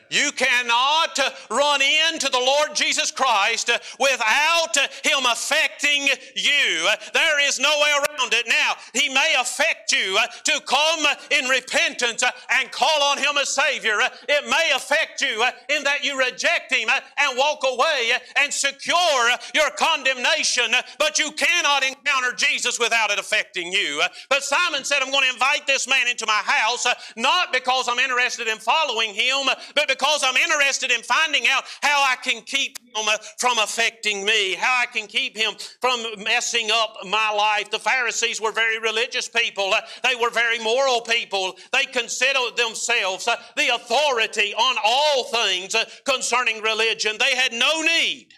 You 0.10 0.32
cannot 0.32 1.20
uh, 1.20 1.30
run 1.50 1.82
into 1.82 2.30
the 2.30 2.40
Lord 2.40 2.76
Jesus 2.76 3.12
Christ 3.12 3.70
uh, 3.70 3.78
without 4.00 4.78
uh, 4.78 4.88
Him 5.04 5.26
affecting 5.30 6.08
you. 6.36 6.90
There 7.14 7.48
is 7.48 7.60
no 7.60 7.70
way 7.70 7.92
around 7.92 8.34
it. 8.34 8.48
Now, 8.48 8.74
He 8.94 9.10
may 9.10 9.36
affect 9.40 9.92
you 9.92 10.18
to 10.46 10.62
come 10.66 11.06
in 11.32 11.46
repentance 11.50 12.24
and 12.52 12.72
call 12.72 13.04
on 13.04 13.18
Him 13.18 13.38
as 13.40 13.50
Savior. 13.50 14.00
It 14.30 14.50
may 14.50 14.72
affect 14.76 15.22
you 15.22 15.44
in 15.70 15.84
that 15.84 16.04
you 16.04 16.18
reject 16.18 16.74
Him 16.74 16.90
and 16.90 17.38
walk 17.38 17.64
away 17.66 18.12
and 18.40 18.54
secure 18.54 19.30
your 19.54 19.70
condemnation, 19.72 20.72
but 20.98 21.20
you 21.20 21.32
cannot 21.32 21.84
encounter 21.84 22.34
Jesus 22.36 22.80
without 22.80 23.12
it 23.12 23.20
affecting 23.20 23.72
you. 23.72 24.02
But 24.30 24.44
Simon 24.44 24.84
said, 24.84 25.02
I'm 25.02 25.12
going 25.12 25.28
to 25.28 25.34
invite 25.34 25.68
this 25.68 25.88
man 25.88 26.08
into 26.08 26.26
my 26.26 26.42
house, 26.46 26.86
not 27.16 27.52
because 27.52 27.88
I'm 27.90 28.00
interested 28.00 28.48
in 28.48 28.58
following 28.58 29.14
Him, 29.14 29.48
but 29.76 29.88
because 29.88 29.97
I'm 30.24 30.36
interested 30.36 30.92
in 30.92 31.02
finding 31.02 31.48
out 31.48 31.64
how 31.82 32.04
I 32.04 32.16
can 32.22 32.42
keep 32.44 32.80
him 32.80 33.06
from 33.38 33.58
affecting 33.60 34.26
me, 34.26 34.56
how 34.56 34.82
I 34.82 34.86
can 34.86 35.08
keep 35.08 35.38
him 35.38 35.54
from 35.82 36.04
messing 36.24 36.70
up 36.72 36.98
my 37.06 37.32
life. 37.32 37.70
The 37.72 37.80
Pharisees 37.80 38.42
were 38.42 38.52
very 38.52 38.80
religious 38.80 39.30
people, 39.30 39.74
they 40.04 40.16
were 40.16 40.30
very 40.30 40.60
moral 40.60 41.02
people. 41.02 41.56
They 41.72 41.86
considered 41.86 42.56
themselves 42.56 43.26
the 43.56 43.76
authority 43.76 44.54
on 44.54 44.76
all 44.84 45.26
things 45.26 45.76
concerning 46.06 46.62
religion. 46.62 47.18
They 47.20 47.36
had 47.36 47.54
no 47.54 47.82
need 47.82 48.30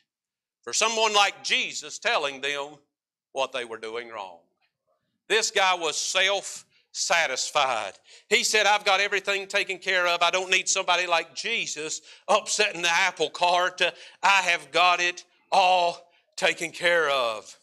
for 0.63 0.73
someone 0.73 1.13
like 1.13 1.43
Jesus 1.43 1.99
telling 1.99 2.41
them 2.41 2.75
what 3.31 3.51
they 3.51 3.65
were 3.65 3.77
doing 3.77 4.09
wrong. 4.09 4.39
This 5.27 5.51
guy 5.51 5.75
was 5.75 5.95
self 5.95 6.65
satisfied. 6.91 7.93
He 8.29 8.43
said, 8.43 8.65
I've 8.65 8.85
got 8.85 8.99
everything 8.99 9.47
taken 9.47 9.77
care 9.77 10.07
of. 10.07 10.21
I 10.21 10.31
don't 10.31 10.49
need 10.49 10.67
somebody 10.67 11.07
like 11.07 11.35
Jesus 11.35 12.01
upsetting 12.27 12.81
the 12.81 12.91
apple 12.91 13.29
cart. 13.29 13.81
I 14.23 14.41
have 14.41 14.71
got 14.71 14.99
it 14.99 15.23
all 15.51 16.09
taken 16.35 16.71
care 16.71 17.09
of. 17.09 17.55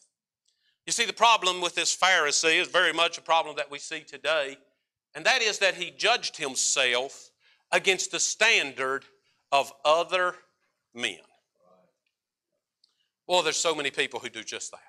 You 0.87 0.93
see, 0.93 1.05
the 1.05 1.13
problem 1.13 1.61
with 1.61 1.75
this 1.75 1.97
Pharisee 1.97 2.61
is 2.61 2.69
very 2.69 2.93
much 2.93 3.19
a 3.19 3.23
problem 3.23 3.57
that 3.57 3.71
we 3.71 3.79
see 3.79 4.01
today, 4.01 4.57
and 5.15 5.25
that 5.27 5.43
is 5.43 5.59
that 5.59 5.75
he 5.75 5.91
judged 5.91 6.37
himself 6.37 7.31
against 7.73 8.13
the 8.13 8.21
standard 8.21 9.05
of 9.51 9.73
other 9.85 10.37
men. 10.95 11.19
Well, 13.27 13.43
there's 13.43 13.57
so 13.57 13.75
many 13.75 13.91
people 13.91 14.21
who 14.21 14.29
do 14.29 14.45
just 14.45 14.71
that. 14.71 14.81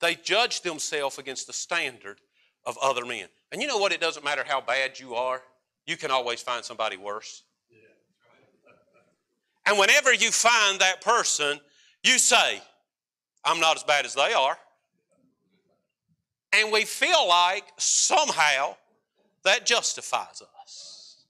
They 0.00 0.14
judge 0.14 0.60
themselves 0.60 1.18
against 1.18 1.48
the 1.48 1.52
standard 1.52 2.20
of 2.68 2.76
other 2.82 3.06
men. 3.06 3.26
And 3.50 3.62
you 3.62 3.66
know 3.66 3.78
what? 3.78 3.92
It 3.92 4.00
doesn't 4.00 4.24
matter 4.24 4.44
how 4.46 4.60
bad 4.60 5.00
you 5.00 5.14
are, 5.14 5.42
you 5.86 5.96
can 5.96 6.12
always 6.12 6.42
find 6.42 6.64
somebody 6.64 6.98
worse. 6.98 7.42
And 9.66 9.78
whenever 9.78 10.14
you 10.14 10.30
find 10.30 10.78
that 10.80 11.00
person, 11.00 11.60
you 12.04 12.18
say, 12.18 12.62
I'm 13.44 13.58
not 13.58 13.76
as 13.76 13.82
bad 13.82 14.06
as 14.06 14.14
they 14.14 14.32
are. 14.32 14.56
And 16.54 16.72
we 16.72 16.84
feel 16.84 17.28
like 17.28 17.64
somehow 17.76 18.76
that 19.44 19.66
justifies 19.66 20.42
us. 20.62 21.24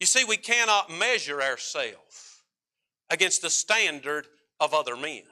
You 0.00 0.06
see, 0.06 0.24
we 0.24 0.36
cannot 0.36 0.90
measure 0.90 1.40
ourselves 1.40 2.42
against 3.10 3.42
the 3.42 3.50
standard 3.50 4.26
of 4.58 4.74
other 4.74 4.96
men. 4.96 5.22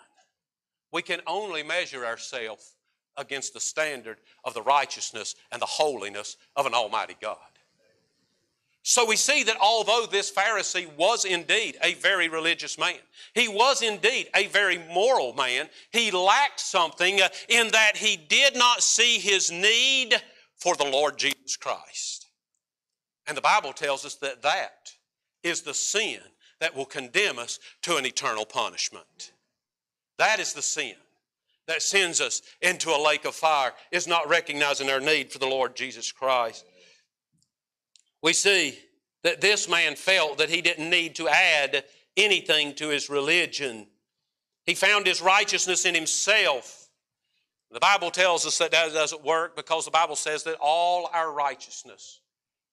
We 0.92 1.02
can 1.02 1.20
only 1.26 1.62
measure 1.62 2.06
ourselves 2.06 2.74
against 3.18 3.52
the 3.52 3.60
standard 3.60 4.18
of 4.44 4.54
the 4.54 4.62
righteousness 4.62 5.34
and 5.52 5.60
the 5.60 5.66
holiness 5.66 6.36
of 6.56 6.64
an 6.64 6.74
almighty 6.74 7.16
God. 7.20 7.36
So 8.82 9.04
we 9.04 9.16
see 9.16 9.42
that 9.42 9.58
although 9.60 10.06
this 10.10 10.32
Pharisee 10.32 10.90
was 10.96 11.26
indeed 11.26 11.76
a 11.82 11.92
very 11.94 12.30
religious 12.30 12.78
man, 12.78 12.96
he 13.34 13.46
was 13.46 13.82
indeed 13.82 14.28
a 14.34 14.46
very 14.46 14.78
moral 14.78 15.34
man, 15.34 15.68
he 15.90 16.10
lacked 16.10 16.60
something 16.60 17.20
uh, 17.20 17.28
in 17.50 17.68
that 17.72 17.98
he 17.98 18.16
did 18.16 18.56
not 18.56 18.82
see 18.82 19.18
his 19.18 19.50
need 19.50 20.14
for 20.56 20.74
the 20.74 20.88
Lord 20.88 21.18
Jesus 21.18 21.56
Christ. 21.56 22.28
And 23.26 23.36
the 23.36 23.42
Bible 23.42 23.74
tells 23.74 24.06
us 24.06 24.14
that 24.16 24.40
that 24.40 24.94
is 25.42 25.60
the 25.60 25.74
sin 25.74 26.20
that 26.60 26.74
will 26.74 26.86
condemn 26.86 27.38
us 27.38 27.58
to 27.82 27.96
an 27.96 28.06
eternal 28.06 28.46
punishment. 28.46 29.32
That 30.16 30.40
is 30.40 30.54
the 30.54 30.62
sin 30.62 30.94
that 31.68 31.82
sends 31.82 32.20
us 32.20 32.42
into 32.60 32.90
a 32.90 33.00
lake 33.00 33.24
of 33.24 33.34
fire, 33.34 33.72
is 33.92 34.08
not 34.08 34.28
recognizing 34.28 34.90
our 34.90 35.00
need 35.00 35.30
for 35.30 35.38
the 35.38 35.46
Lord 35.46 35.76
Jesus 35.76 36.10
Christ. 36.10 36.64
We 38.22 38.32
see 38.32 38.78
that 39.22 39.40
this 39.40 39.68
man 39.68 39.94
felt 39.94 40.38
that 40.38 40.50
he 40.50 40.60
didn't 40.60 40.90
need 40.90 41.14
to 41.16 41.28
add 41.28 41.84
anything 42.16 42.74
to 42.74 42.88
his 42.88 43.08
religion. 43.08 43.86
He 44.64 44.74
found 44.74 45.06
his 45.06 45.22
righteousness 45.22 45.84
in 45.84 45.94
himself. 45.94 46.88
The 47.70 47.80
Bible 47.80 48.10
tells 48.10 48.46
us 48.46 48.58
that 48.58 48.70
that 48.72 48.92
doesn't 48.92 49.24
work 49.24 49.54
because 49.54 49.84
the 49.84 49.90
Bible 49.90 50.16
says 50.16 50.42
that 50.44 50.56
all 50.60 51.10
our 51.12 51.30
righteousness 51.30 52.20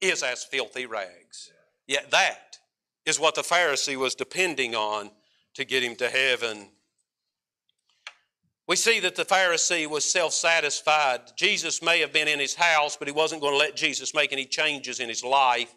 is 0.02 0.24
as 0.24 0.44
filthy 0.44 0.86
rags. 0.86 1.52
Yet 1.88 2.12
that 2.12 2.58
is 3.06 3.20
what 3.20 3.36
the 3.36 3.42
Pharisee 3.42 3.98
was 3.98 4.16
depending 4.16 4.74
on 4.74 5.12
to 5.56 5.66
get 5.66 5.84
him 5.84 5.96
to 5.98 6.10
heaven. 6.10 6.70
We 8.68 8.76
see 8.76 9.00
that 9.02 9.16
the 9.16 9.26
Pharisee 9.26 9.88
was 9.88 10.10
self 10.12 10.34
satisfied. 10.34 11.22
Jesus 11.36 11.84
may 11.84 12.00
have 12.00 12.12
been 12.12 12.28
in 12.28 12.40
his 12.40 12.56
house, 12.56 12.98
but 12.98 13.08
he 13.08 13.14
wasn't 13.14 13.42
going 13.42 13.54
to 13.54 13.60
let 13.60 13.76
Jesus 13.76 14.14
make 14.14 14.34
any 14.34 14.46
changes 14.46 15.00
in 15.00 15.08
his 15.08 15.24
life. 15.24 15.74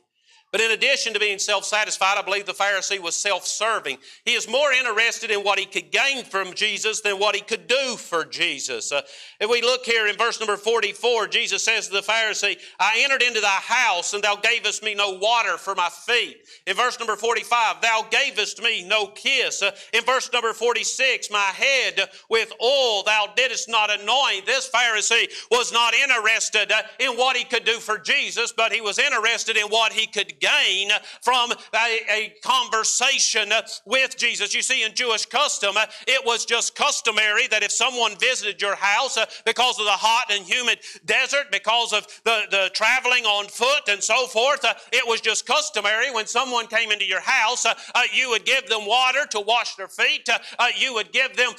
But 0.50 0.62
in 0.62 0.70
addition 0.70 1.12
to 1.12 1.20
being 1.20 1.38
self 1.38 1.64
satisfied, 1.64 2.16
I 2.16 2.22
believe 2.22 2.46
the 2.46 2.54
Pharisee 2.54 3.00
was 3.00 3.14
self 3.14 3.46
serving. 3.46 3.98
He 4.24 4.32
is 4.32 4.48
more 4.48 4.72
interested 4.72 5.30
in 5.30 5.40
what 5.40 5.58
he 5.58 5.66
could 5.66 5.90
gain 5.90 6.24
from 6.24 6.54
Jesus 6.54 7.02
than 7.02 7.18
what 7.18 7.34
he 7.34 7.42
could 7.42 7.66
do 7.66 7.96
for 7.96 8.24
Jesus. 8.24 8.90
Uh, 8.90 9.02
if 9.40 9.50
we 9.50 9.60
look 9.60 9.84
here 9.84 10.06
in 10.06 10.16
verse 10.16 10.40
number 10.40 10.56
44, 10.56 11.28
Jesus 11.28 11.62
says 11.62 11.88
to 11.88 11.92
the 11.92 12.00
Pharisee, 12.00 12.58
I 12.80 13.02
entered 13.04 13.22
into 13.22 13.42
thy 13.42 13.48
house, 13.48 14.14
and 14.14 14.24
thou 14.24 14.36
gavest 14.36 14.82
me 14.82 14.94
no 14.94 15.18
water 15.18 15.58
for 15.58 15.74
my 15.74 15.90
feet. 15.90 16.38
In 16.66 16.76
verse 16.76 16.98
number 16.98 17.16
45, 17.16 17.82
thou 17.82 18.06
gavest 18.10 18.62
me 18.62 18.86
no 18.86 19.08
kiss. 19.08 19.62
Uh, 19.62 19.72
in 19.92 20.02
verse 20.04 20.32
number 20.32 20.54
46, 20.54 21.30
my 21.30 21.38
head 21.38 22.08
with 22.30 22.52
oil 22.62 23.02
thou 23.02 23.28
didst 23.36 23.68
not 23.68 23.90
anoint. 23.90 24.46
This 24.46 24.70
Pharisee 24.70 25.28
was 25.50 25.74
not 25.74 25.92
interested 25.92 26.72
uh, 26.72 26.82
in 27.00 27.18
what 27.18 27.36
he 27.36 27.44
could 27.44 27.66
do 27.66 27.80
for 27.80 27.98
Jesus, 27.98 28.50
but 28.50 28.72
he 28.72 28.80
was 28.80 28.98
interested 28.98 29.58
in 29.58 29.66
what 29.66 29.92
he 29.92 30.06
could 30.06 30.37
gain 30.40 30.90
from 31.22 31.52
a, 31.52 31.98
a 32.10 32.34
conversation 32.42 33.50
with 33.84 34.16
Jesus. 34.16 34.54
You 34.54 34.62
see, 34.62 34.84
in 34.84 34.94
Jewish 34.94 35.26
custom, 35.26 35.74
it 36.06 36.24
was 36.24 36.44
just 36.44 36.74
customary 36.74 37.46
that 37.48 37.62
if 37.62 37.72
someone 37.72 38.16
visited 38.18 38.60
your 38.60 38.76
house 38.76 39.16
uh, 39.16 39.26
because 39.44 39.78
of 39.78 39.84
the 39.84 39.90
hot 39.92 40.26
and 40.30 40.44
humid 40.44 40.78
desert, 41.04 41.46
because 41.50 41.92
of 41.92 42.06
the, 42.24 42.42
the 42.50 42.70
traveling 42.74 43.24
on 43.24 43.48
foot 43.48 43.88
and 43.88 44.02
so 44.02 44.26
forth, 44.26 44.64
uh, 44.64 44.74
it 44.92 45.06
was 45.06 45.20
just 45.20 45.46
customary 45.46 46.10
when 46.10 46.26
someone 46.26 46.66
came 46.66 46.90
into 46.90 47.04
your 47.04 47.20
house, 47.20 47.64
uh, 47.66 47.74
you 48.12 48.28
would 48.30 48.44
give 48.44 48.68
them 48.68 48.86
water 48.86 49.26
to 49.30 49.40
wash 49.40 49.74
their 49.76 49.88
feet, 49.88 50.28
you 50.76 50.94
would 50.94 51.12
give 51.12 51.36
them 51.36 51.52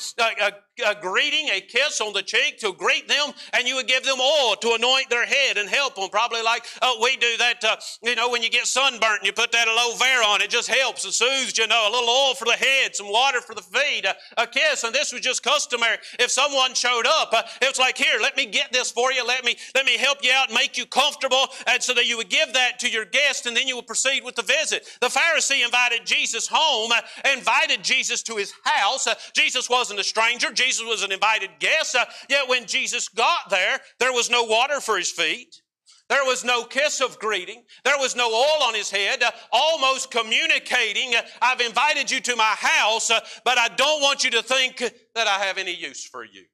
a, 0.85 0.91
a 0.91 0.95
greeting, 1.01 1.49
a 1.49 1.61
kiss 1.61 2.01
on 2.01 2.13
the 2.13 2.21
cheek 2.21 2.59
to 2.59 2.73
greet 2.73 3.07
them, 3.07 3.31
and 3.53 3.67
you 3.67 3.75
would 3.75 3.87
give 3.87 4.03
them 4.03 4.19
oil 4.19 4.55
to 4.55 4.73
anoint 4.73 5.09
their 5.09 5.25
head 5.25 5.57
and 5.57 5.69
help 5.69 5.95
them. 5.95 6.09
Probably 6.09 6.41
like 6.41 6.65
uh, 6.81 6.93
we 7.01 7.17
do 7.17 7.37
that, 7.37 7.63
uh, 7.63 7.77
you 8.01 8.15
know, 8.15 8.29
when 8.29 8.43
you 8.43 8.49
get 8.49 8.67
sunburnt 8.67 9.19
and 9.19 9.25
you 9.25 9.33
put 9.33 9.51
that 9.51 9.67
aloe 9.67 9.95
vera 9.95 10.25
on, 10.25 10.41
it 10.41 10.49
just 10.49 10.69
helps 10.69 11.05
and 11.05 11.13
soothes, 11.13 11.57
you 11.57 11.67
know, 11.67 11.89
a 11.89 11.91
little 11.91 12.09
oil 12.09 12.33
for 12.33 12.45
the 12.45 12.51
head, 12.51 12.95
some 12.95 13.09
water 13.09 13.41
for 13.41 13.55
the 13.55 13.61
feet, 13.61 14.05
uh, 14.05 14.13
a 14.37 14.45
kiss. 14.45 14.83
And 14.83 14.93
this 14.93 15.11
was 15.11 15.21
just 15.21 15.43
customary. 15.43 15.97
If 16.19 16.31
someone 16.31 16.73
showed 16.73 17.05
up, 17.07 17.33
uh, 17.33 17.43
was 17.69 17.79
like, 17.79 17.97
here, 17.97 18.19
let 18.21 18.35
me 18.35 18.45
get 18.45 18.71
this 18.71 18.91
for 18.91 19.11
you. 19.11 19.25
Let 19.25 19.45
me, 19.45 19.55
let 19.75 19.85
me 19.85 19.97
help 19.97 20.23
you 20.23 20.31
out 20.33 20.51
make 20.53 20.77
you 20.77 20.85
comfortable. 20.85 21.47
And 21.67 21.81
so 21.81 21.93
that 21.93 22.07
you 22.07 22.17
would 22.17 22.29
give 22.29 22.53
that 22.53 22.79
to 22.79 22.89
your 22.89 23.05
guest 23.05 23.45
and 23.45 23.55
then 23.55 23.67
you 23.67 23.75
would 23.75 23.87
proceed 23.87 24.23
with 24.23 24.35
the 24.35 24.41
visit. 24.41 24.87
The 25.01 25.07
Pharisee 25.07 25.63
invited 25.63 26.05
Jesus 26.05 26.47
home, 26.51 26.91
uh, 26.91 27.01
invited 27.31 27.83
Jesus 27.83 28.23
to 28.23 28.35
his 28.35 28.53
house. 28.63 29.07
Uh, 29.07 29.15
Jesus 29.33 29.69
wasn't 29.69 29.99
a 29.99 30.03
stranger. 30.03 30.51
Jesus 30.51 30.68
Jesus 30.69 30.85
was 30.85 31.03
an 31.03 31.11
invited 31.11 31.49
guest. 31.59 31.95
Uh, 31.95 32.05
yet 32.29 32.47
when 32.47 32.67
Jesus 32.67 33.09
got 33.09 33.49
there, 33.49 33.79
there 33.99 34.13
was 34.13 34.29
no 34.29 34.43
water 34.43 34.79
for 34.79 34.97
his 34.97 35.09
feet. 35.09 35.61
There 36.09 36.23
was 36.25 36.43
no 36.43 36.63
kiss 36.63 37.01
of 37.01 37.17
greeting. 37.19 37.63
There 37.83 37.97
was 37.97 38.15
no 38.15 38.27
oil 38.27 38.63
on 38.63 38.75
his 38.75 38.91
head, 38.91 39.23
uh, 39.23 39.31
almost 39.51 40.11
communicating, 40.11 41.15
uh, 41.15 41.21
I've 41.41 41.61
invited 41.61 42.09
you 42.09 42.19
to 42.21 42.35
my 42.35 42.55
house, 42.57 43.09
uh, 43.11 43.19
but 43.45 43.57
I 43.57 43.67
don't 43.69 44.01
want 44.01 44.23
you 44.23 44.31
to 44.31 44.43
think 44.43 44.77
that 44.77 45.27
I 45.27 45.39
have 45.45 45.57
any 45.57 45.73
use 45.73 46.03
for 46.05 46.23
you. 46.23 46.45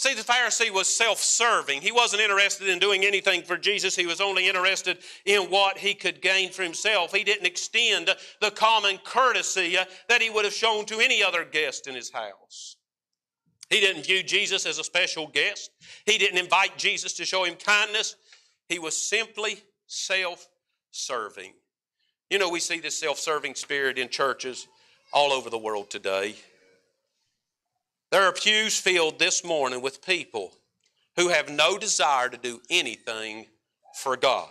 See, 0.00 0.14
the 0.14 0.22
Pharisee 0.22 0.70
was 0.70 0.88
self 0.88 1.18
serving. 1.18 1.82
He 1.82 1.92
wasn't 1.92 2.22
interested 2.22 2.68
in 2.68 2.78
doing 2.78 3.04
anything 3.04 3.42
for 3.42 3.58
Jesus. 3.58 3.94
He 3.94 4.06
was 4.06 4.18
only 4.18 4.48
interested 4.48 4.96
in 5.26 5.50
what 5.50 5.76
he 5.76 5.92
could 5.92 6.22
gain 6.22 6.52
for 6.52 6.62
himself. 6.62 7.12
He 7.12 7.22
didn't 7.22 7.44
extend 7.44 8.08
the 8.40 8.50
common 8.50 8.96
courtesy 9.04 9.76
uh, 9.76 9.84
that 10.08 10.22
he 10.22 10.30
would 10.30 10.46
have 10.46 10.54
shown 10.54 10.86
to 10.86 11.00
any 11.00 11.22
other 11.22 11.44
guest 11.44 11.86
in 11.86 11.94
his 11.94 12.10
house. 12.10 12.76
He 13.68 13.78
didn't 13.78 14.06
view 14.06 14.22
Jesus 14.22 14.64
as 14.64 14.78
a 14.78 14.84
special 14.84 15.26
guest. 15.26 15.70
He 16.06 16.16
didn't 16.16 16.38
invite 16.38 16.78
Jesus 16.78 17.12
to 17.18 17.26
show 17.26 17.44
him 17.44 17.56
kindness. 17.56 18.16
He 18.70 18.78
was 18.78 18.96
simply 18.96 19.58
self 19.86 20.48
serving. 20.92 21.52
You 22.30 22.38
know, 22.38 22.48
we 22.48 22.60
see 22.60 22.80
this 22.80 22.96
self 22.96 23.18
serving 23.18 23.54
spirit 23.54 23.98
in 23.98 24.08
churches 24.08 24.66
all 25.12 25.30
over 25.30 25.50
the 25.50 25.58
world 25.58 25.90
today. 25.90 26.36
There 28.10 28.22
are 28.22 28.32
pews 28.32 28.76
filled 28.76 29.18
this 29.18 29.44
morning 29.44 29.82
with 29.82 30.04
people 30.04 30.52
who 31.16 31.28
have 31.28 31.48
no 31.48 31.78
desire 31.78 32.28
to 32.28 32.36
do 32.36 32.60
anything 32.68 33.46
for 33.94 34.16
God. 34.16 34.48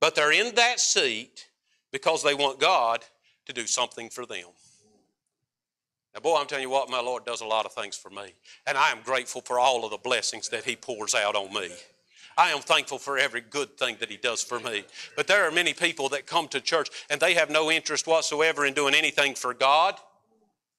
But 0.00 0.14
they're 0.14 0.32
in 0.32 0.54
that 0.54 0.78
seat 0.78 1.48
because 1.90 2.22
they 2.22 2.34
want 2.34 2.60
God 2.60 3.04
to 3.46 3.52
do 3.52 3.66
something 3.66 4.08
for 4.08 4.24
them. 4.24 4.46
Now, 6.14 6.20
boy, 6.20 6.36
I'm 6.38 6.46
telling 6.46 6.62
you 6.62 6.70
what, 6.70 6.90
my 6.90 7.00
Lord 7.00 7.24
does 7.24 7.40
a 7.40 7.46
lot 7.46 7.66
of 7.66 7.72
things 7.72 7.96
for 7.96 8.10
me. 8.10 8.34
And 8.66 8.76
I 8.76 8.90
am 8.90 8.98
grateful 9.04 9.40
for 9.40 9.58
all 9.58 9.84
of 9.84 9.90
the 9.90 9.96
blessings 9.96 10.48
that 10.50 10.64
He 10.64 10.76
pours 10.76 11.14
out 11.14 11.34
on 11.34 11.52
me. 11.52 11.70
I 12.36 12.50
am 12.50 12.60
thankful 12.60 12.98
for 12.98 13.18
every 13.18 13.40
good 13.40 13.76
thing 13.78 13.96
that 14.00 14.10
He 14.10 14.16
does 14.16 14.42
for 14.42 14.60
me. 14.60 14.84
But 15.16 15.26
there 15.26 15.46
are 15.46 15.50
many 15.50 15.72
people 15.72 16.08
that 16.10 16.26
come 16.26 16.48
to 16.48 16.60
church 16.60 16.88
and 17.10 17.20
they 17.20 17.34
have 17.34 17.50
no 17.50 17.70
interest 17.70 18.06
whatsoever 18.06 18.64
in 18.66 18.74
doing 18.74 18.94
anything 18.94 19.34
for 19.34 19.54
God 19.54 19.96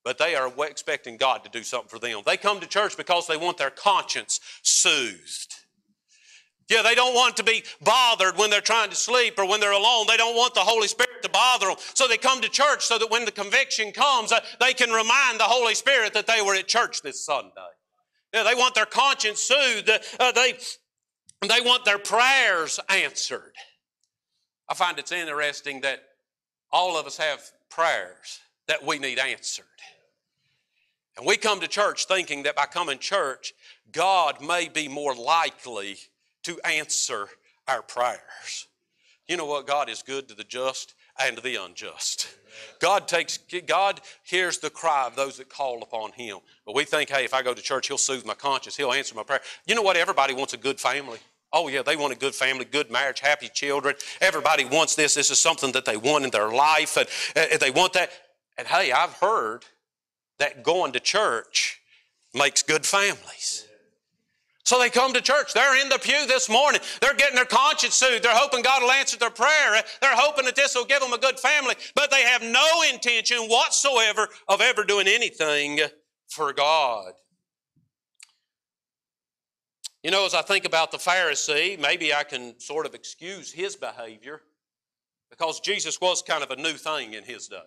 but 0.04 0.18
they 0.18 0.36
are 0.36 0.52
expecting 0.70 1.18
God 1.18 1.44
to 1.44 1.50
do 1.50 1.64
something 1.64 1.90
for 1.90 2.00
them. 2.00 2.22
They 2.26 2.38
come 2.38 2.60
to 2.60 2.68
church 2.68 2.98
because 2.98 3.28
they 3.28 3.38
want 3.38 3.58
their 3.58 3.70
conscience 3.70 4.40
soothed. 4.62 5.56
Yeah, 6.70 6.82
they 6.82 6.96
don't 6.96 7.14
want 7.14 7.38
to 7.38 7.44
be 7.44 7.64
bothered 7.82 8.38
when 8.38 8.50
they're 8.50 8.62
trying 8.62 8.90
to 8.90 8.96
sleep 8.96 9.38
or 9.38 9.48
when 9.48 9.60
they're 9.60 9.72
alone. 9.74 10.06
They 10.08 10.18
don't 10.18 10.36
want 10.36 10.54
the 10.54 10.62
Holy 10.62 10.88
Spirit 10.88 11.22
to 11.22 11.30
bother 11.30 11.68
them. 11.68 11.76
So 11.94 12.08
they 12.08 12.18
come 12.18 12.42
to 12.42 12.50
church 12.50 12.86
so 12.86 12.98
that 12.98 13.12
when 13.12 13.26
the 13.26 13.32
conviction 13.32 13.92
comes, 13.92 14.32
uh, 14.32 14.40
they 14.60 14.74
can 14.74 14.90
remind 14.90 15.40
the 15.40 15.46
Holy 15.46 15.76
Spirit 15.76 16.14
that 16.14 16.26
they 16.26 16.42
were 16.42 16.56
at 16.56 16.68
church 16.68 17.02
this 17.02 17.24
Sunday. 17.24 17.52
Yeah, 18.34 18.44
they 18.44 18.56
want 18.56 18.76
their 18.76 18.86
conscience 18.86 19.42
soothed. 19.42 19.90
Uh, 20.20 20.32
they, 20.32 20.54
they 21.42 21.62
want 21.62 21.86
their 21.86 22.00
prayers 22.00 22.80
answered. 22.90 23.54
I 24.70 24.74
find 24.74 24.98
it's 24.98 25.12
interesting 25.12 25.82
that 25.82 26.00
all 26.72 26.98
of 26.98 27.06
us 27.06 27.18
have 27.18 27.42
prayers 27.70 28.40
that 28.68 28.84
we 28.84 28.98
need 28.98 29.20
answered. 29.20 29.66
And 31.18 31.26
we 31.26 31.38
come 31.38 31.60
to 31.60 31.68
church 31.68 32.06
thinking 32.06 32.44
that 32.44 32.56
by 32.56 32.66
coming 32.66 32.98
to 32.98 33.04
church, 33.04 33.54
God 33.92 34.42
may 34.42 34.68
be 34.68 34.88
more 34.88 35.16
likely 35.16 35.98
to 36.44 36.60
answer 36.66 37.28
our 37.68 37.82
prayers. 37.82 38.68
You 39.28 39.38
know 39.38 39.46
what? 39.46 39.68
God 39.68 39.90
is 39.90 40.02
good 40.02 40.28
to 40.30 40.36
the 40.36 40.44
just 40.44 40.96
and 41.20 41.38
the 41.38 41.64
unjust. 41.64 42.36
God 42.80 43.08
takes 43.08 43.40
God 43.66 44.02
hears 44.24 44.60
the 44.60 44.70
cry 44.70 45.06
of 45.08 45.16
those 45.16 45.38
that 45.38 45.50
call 45.50 45.82
upon 45.82 46.12
him. 46.12 46.40
But 46.66 46.76
we 46.76 46.84
think, 46.84 47.10
hey, 47.10 47.24
if 47.24 47.34
I 47.34 47.42
go 47.42 47.54
to 47.54 47.62
church, 47.62 47.88
he'll 47.88 47.98
soothe 47.98 48.26
my 48.26 48.34
conscience, 48.34 48.76
he'll 48.76 48.94
answer 48.94 49.16
my 49.16 49.24
prayer. 49.24 49.42
You 49.66 49.76
know 49.76 49.82
what? 49.82 49.98
Everybody 49.98 50.34
wants 50.34 50.54
a 50.54 50.58
good 50.58 50.80
family. 50.80 51.20
Oh, 51.56 51.68
yeah, 51.68 51.84
they 51.84 51.96
want 51.96 52.12
a 52.12 52.18
good 52.18 52.34
family, 52.34 52.66
good 52.66 52.90
marriage, 52.90 53.20
happy 53.20 53.48
children. 53.48 53.94
Everybody 54.22 54.66
wants 54.66 54.96
this. 54.96 55.14
This 55.14 55.30
is 55.30 55.40
something 55.40 55.72
that 55.74 55.86
they 55.86 55.98
want 55.98 56.24
in 56.26 56.32
their 56.32 56.52
life, 56.52 56.98
and, 56.98 57.08
and 57.36 57.60
they 57.60 57.70
want 57.70 57.94
that. 57.94 58.10
And 58.58 58.68
hey, 58.68 58.92
I've 58.92 59.14
heard 59.14 59.64
that 60.40 60.64
going 60.64 60.94
to 60.94 61.00
church 61.00 61.80
makes 62.34 62.64
good 62.64 62.86
families. 62.86 63.68
So 64.66 64.80
they 64.80 64.90
come 64.90 65.14
to 65.14 65.22
church. 65.22 65.54
They're 65.54 65.82
in 65.82 65.90
the 65.90 66.00
pew 66.00 66.26
this 66.26 66.50
morning. 66.50 66.80
They're 67.02 67.14
getting 67.16 67.36
their 67.36 67.46
conscience 67.46 67.96
soothed. 67.96 68.24
They're 68.24 68.32
hoping 68.34 68.64
God 68.64 68.82
will 68.82 68.92
answer 68.92 69.18
their 69.18 69.30
prayer. 69.30 69.84
They're 70.02 70.16
hoping 70.16 70.46
that 70.46 70.56
this 70.56 70.74
will 70.74 70.86
give 70.86 71.02
them 71.02 71.12
a 71.12 71.18
good 71.18 71.38
family. 71.38 71.76
But 71.96 72.12
they 72.12 72.22
have 72.22 72.42
no 72.42 72.66
intention 72.92 73.40
whatsoever 73.50 74.30
of 74.48 74.62
ever 74.62 74.86
doing 74.86 75.08
anything 75.08 75.82
for 76.30 76.54
God. 76.54 77.12
You 80.02 80.12
know, 80.12 80.26
as 80.26 80.34
I 80.34 80.42
think 80.42 80.66
about 80.66 80.92
the 80.92 80.98
Pharisee, 80.98 81.80
maybe 81.80 82.14
I 82.14 82.24
can 82.24 82.60
sort 82.60 82.86
of 82.86 82.94
excuse 82.94 83.52
his 83.52 83.76
behavior 83.76 84.42
because 85.30 85.60
Jesus 85.60 86.00
was 86.00 86.22
kind 86.22 86.44
of 86.44 86.52
a 86.52 86.56
new 86.56 86.74
thing 86.74 87.14
in 87.14 87.24
his 87.24 87.48
day. 87.48 87.58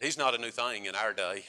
He's 0.00 0.16
not 0.16 0.34
a 0.34 0.38
new 0.38 0.50
thing 0.50 0.86
in 0.86 0.94
our 0.94 1.12
day. 1.12 1.44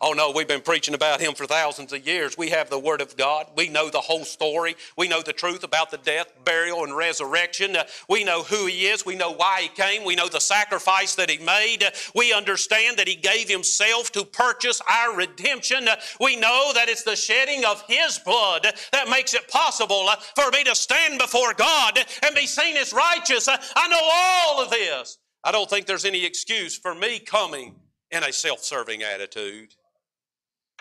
Oh 0.00 0.12
no, 0.12 0.32
we've 0.32 0.48
been 0.48 0.62
preaching 0.62 0.94
about 0.94 1.20
him 1.20 1.34
for 1.34 1.46
thousands 1.46 1.92
of 1.92 2.06
years. 2.06 2.36
We 2.36 2.50
have 2.50 2.68
the 2.68 2.78
Word 2.78 3.00
of 3.00 3.16
God. 3.16 3.46
We 3.56 3.68
know 3.68 3.90
the 3.90 4.00
whole 4.00 4.24
story. 4.24 4.74
We 4.96 5.06
know 5.06 5.22
the 5.22 5.32
truth 5.32 5.64
about 5.64 5.90
the 5.90 5.98
death, 5.98 6.32
burial, 6.44 6.84
and 6.84 6.96
resurrection. 6.96 7.76
Uh, 7.76 7.84
we 8.08 8.24
know 8.24 8.42
who 8.42 8.66
he 8.66 8.86
is. 8.86 9.06
We 9.06 9.14
know 9.14 9.32
why 9.32 9.62
he 9.62 9.68
came. 9.68 10.04
We 10.04 10.16
know 10.16 10.28
the 10.28 10.40
sacrifice 10.40 11.14
that 11.14 11.30
he 11.30 11.38
made. 11.38 11.84
Uh, 11.84 11.90
we 12.14 12.32
understand 12.32 12.96
that 12.98 13.08
he 13.08 13.14
gave 13.14 13.48
himself 13.48 14.10
to 14.12 14.24
purchase 14.24 14.80
our 14.90 15.14
redemption. 15.14 15.86
Uh, 15.86 15.96
we 16.20 16.36
know 16.36 16.72
that 16.74 16.88
it's 16.88 17.04
the 17.04 17.16
shedding 17.16 17.64
of 17.64 17.82
his 17.86 18.18
blood 18.18 18.66
that 18.92 19.08
makes 19.08 19.34
it 19.34 19.48
possible 19.48 20.08
uh, 20.08 20.16
for 20.34 20.50
me 20.50 20.64
to 20.64 20.74
stand 20.74 21.18
before 21.18 21.54
God 21.54 21.98
and 22.24 22.34
be 22.34 22.46
seen 22.46 22.76
as 22.76 22.92
righteous. 22.92 23.46
Uh, 23.46 23.56
I 23.76 23.88
know 23.88 24.00
all 24.02 24.64
of 24.64 24.70
this. 24.70 25.18
I 25.44 25.52
don't 25.52 25.68
think 25.68 25.86
there's 25.86 26.06
any 26.06 26.24
excuse 26.24 26.76
for 26.76 26.94
me 26.94 27.18
coming 27.18 27.74
in 28.10 28.24
a 28.24 28.32
self 28.32 28.60
serving 28.64 29.02
attitude. 29.02 29.74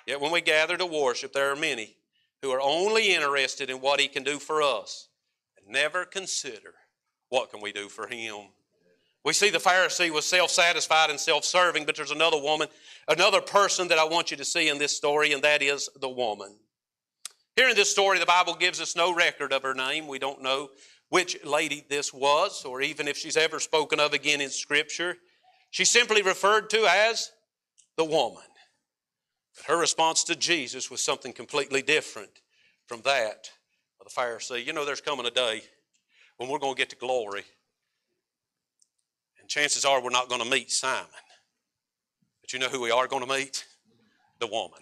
Yet 0.08 0.22
when 0.22 0.32
we 0.32 0.42
gather 0.42 0.78
to 0.78 0.86
worship, 0.86 1.34
there 1.34 1.52
are 1.52 1.56
many 1.56 1.98
who 2.42 2.52
are 2.52 2.62
only 2.62 3.14
interested 3.14 3.70
in 3.70 3.78
what 3.78 4.00
He 4.00 4.08
can 4.08 4.24
do 4.24 4.40
for 4.40 4.62
us 4.62 5.10
and 5.58 5.68
never 5.68 6.06
consider 6.06 6.74
what 7.30 7.52
can 7.52 7.62
we 7.62 7.72
do 7.72 7.90
for 7.90 8.08
Him. 8.08 8.48
We 9.26 9.34
see 9.34 9.50
the 9.50 9.58
Pharisee 9.58 10.12
was 10.12 10.26
self-satisfied 10.26 11.10
and 11.10 11.20
self-serving, 11.20 11.86
but 11.86 11.96
there's 11.96 12.12
another 12.12 12.40
woman, 12.40 12.68
another 13.08 13.40
person 13.40 13.88
that 13.88 13.98
I 13.98 14.04
want 14.04 14.32
you 14.32 14.38
to 14.38 14.46
see 14.46 14.68
in 14.68 14.78
this 14.78 14.96
story, 14.96 15.32
and 15.32 15.42
that 15.44 15.62
is 15.62 15.90
the 16.00 16.10
woman. 16.10 16.58
Here 17.56 17.70
in 17.70 17.76
this 17.76 17.92
story, 17.92 18.20
the 18.20 18.26
Bible 18.26 18.56
gives 18.56 18.82
us 18.82 18.96
no 18.96 19.14
record 19.14 19.54
of 19.54 19.64
her 19.64 19.74
name. 19.74 20.08
We 20.08 20.20
don't 20.20 20.42
know 20.42 20.70
which 21.14 21.38
lady 21.46 21.86
this 21.90 22.12
was, 22.12 22.66
or 22.66 22.82
even 22.82 23.08
if 23.08 23.16
she's 23.16 23.38
ever 23.38 23.60
spoken 23.60 24.00
of 24.00 24.14
again 24.14 24.42
in 24.42 24.50
Scripture. 24.50 25.16
She's 25.70 25.92
simply 25.92 26.24
referred 26.24 26.72
to 26.72 26.88
as 26.90 27.32
the 27.98 28.04
woman. 28.04 28.42
But 29.56 29.66
her 29.68 29.78
response 29.78 30.24
to 30.24 30.36
Jesus 30.36 30.90
was 30.90 31.04
something 31.04 31.32
completely 31.32 31.84
different 31.84 32.32
from 32.88 33.02
that 33.02 33.52
of 34.02 34.08
the 34.08 34.22
Pharisee. 34.22 34.66
You 34.66 34.74
know, 34.74 34.86
there's 34.86 35.02
coming 35.02 35.28
a 35.28 35.30
day 35.30 35.62
when 36.38 36.50
we're 36.50 36.58
going 36.58 36.74
to 36.74 36.80
get 36.80 36.90
to 36.90 36.96
glory, 36.96 37.44
and 39.40 39.48
chances 39.48 39.86
are 39.86 40.02
we're 40.02 40.10
not 40.10 40.30
going 40.30 40.42
to 40.42 40.50
meet 40.50 40.72
Simon. 40.72 41.06
But 42.42 42.54
you 42.54 42.58
know 42.58 42.70
who 42.70 42.82
we 42.82 42.90
are 42.90 43.06
going 43.06 43.24
to 43.24 43.32
meet? 43.32 43.66
The 44.40 44.48
woman. 44.48 44.80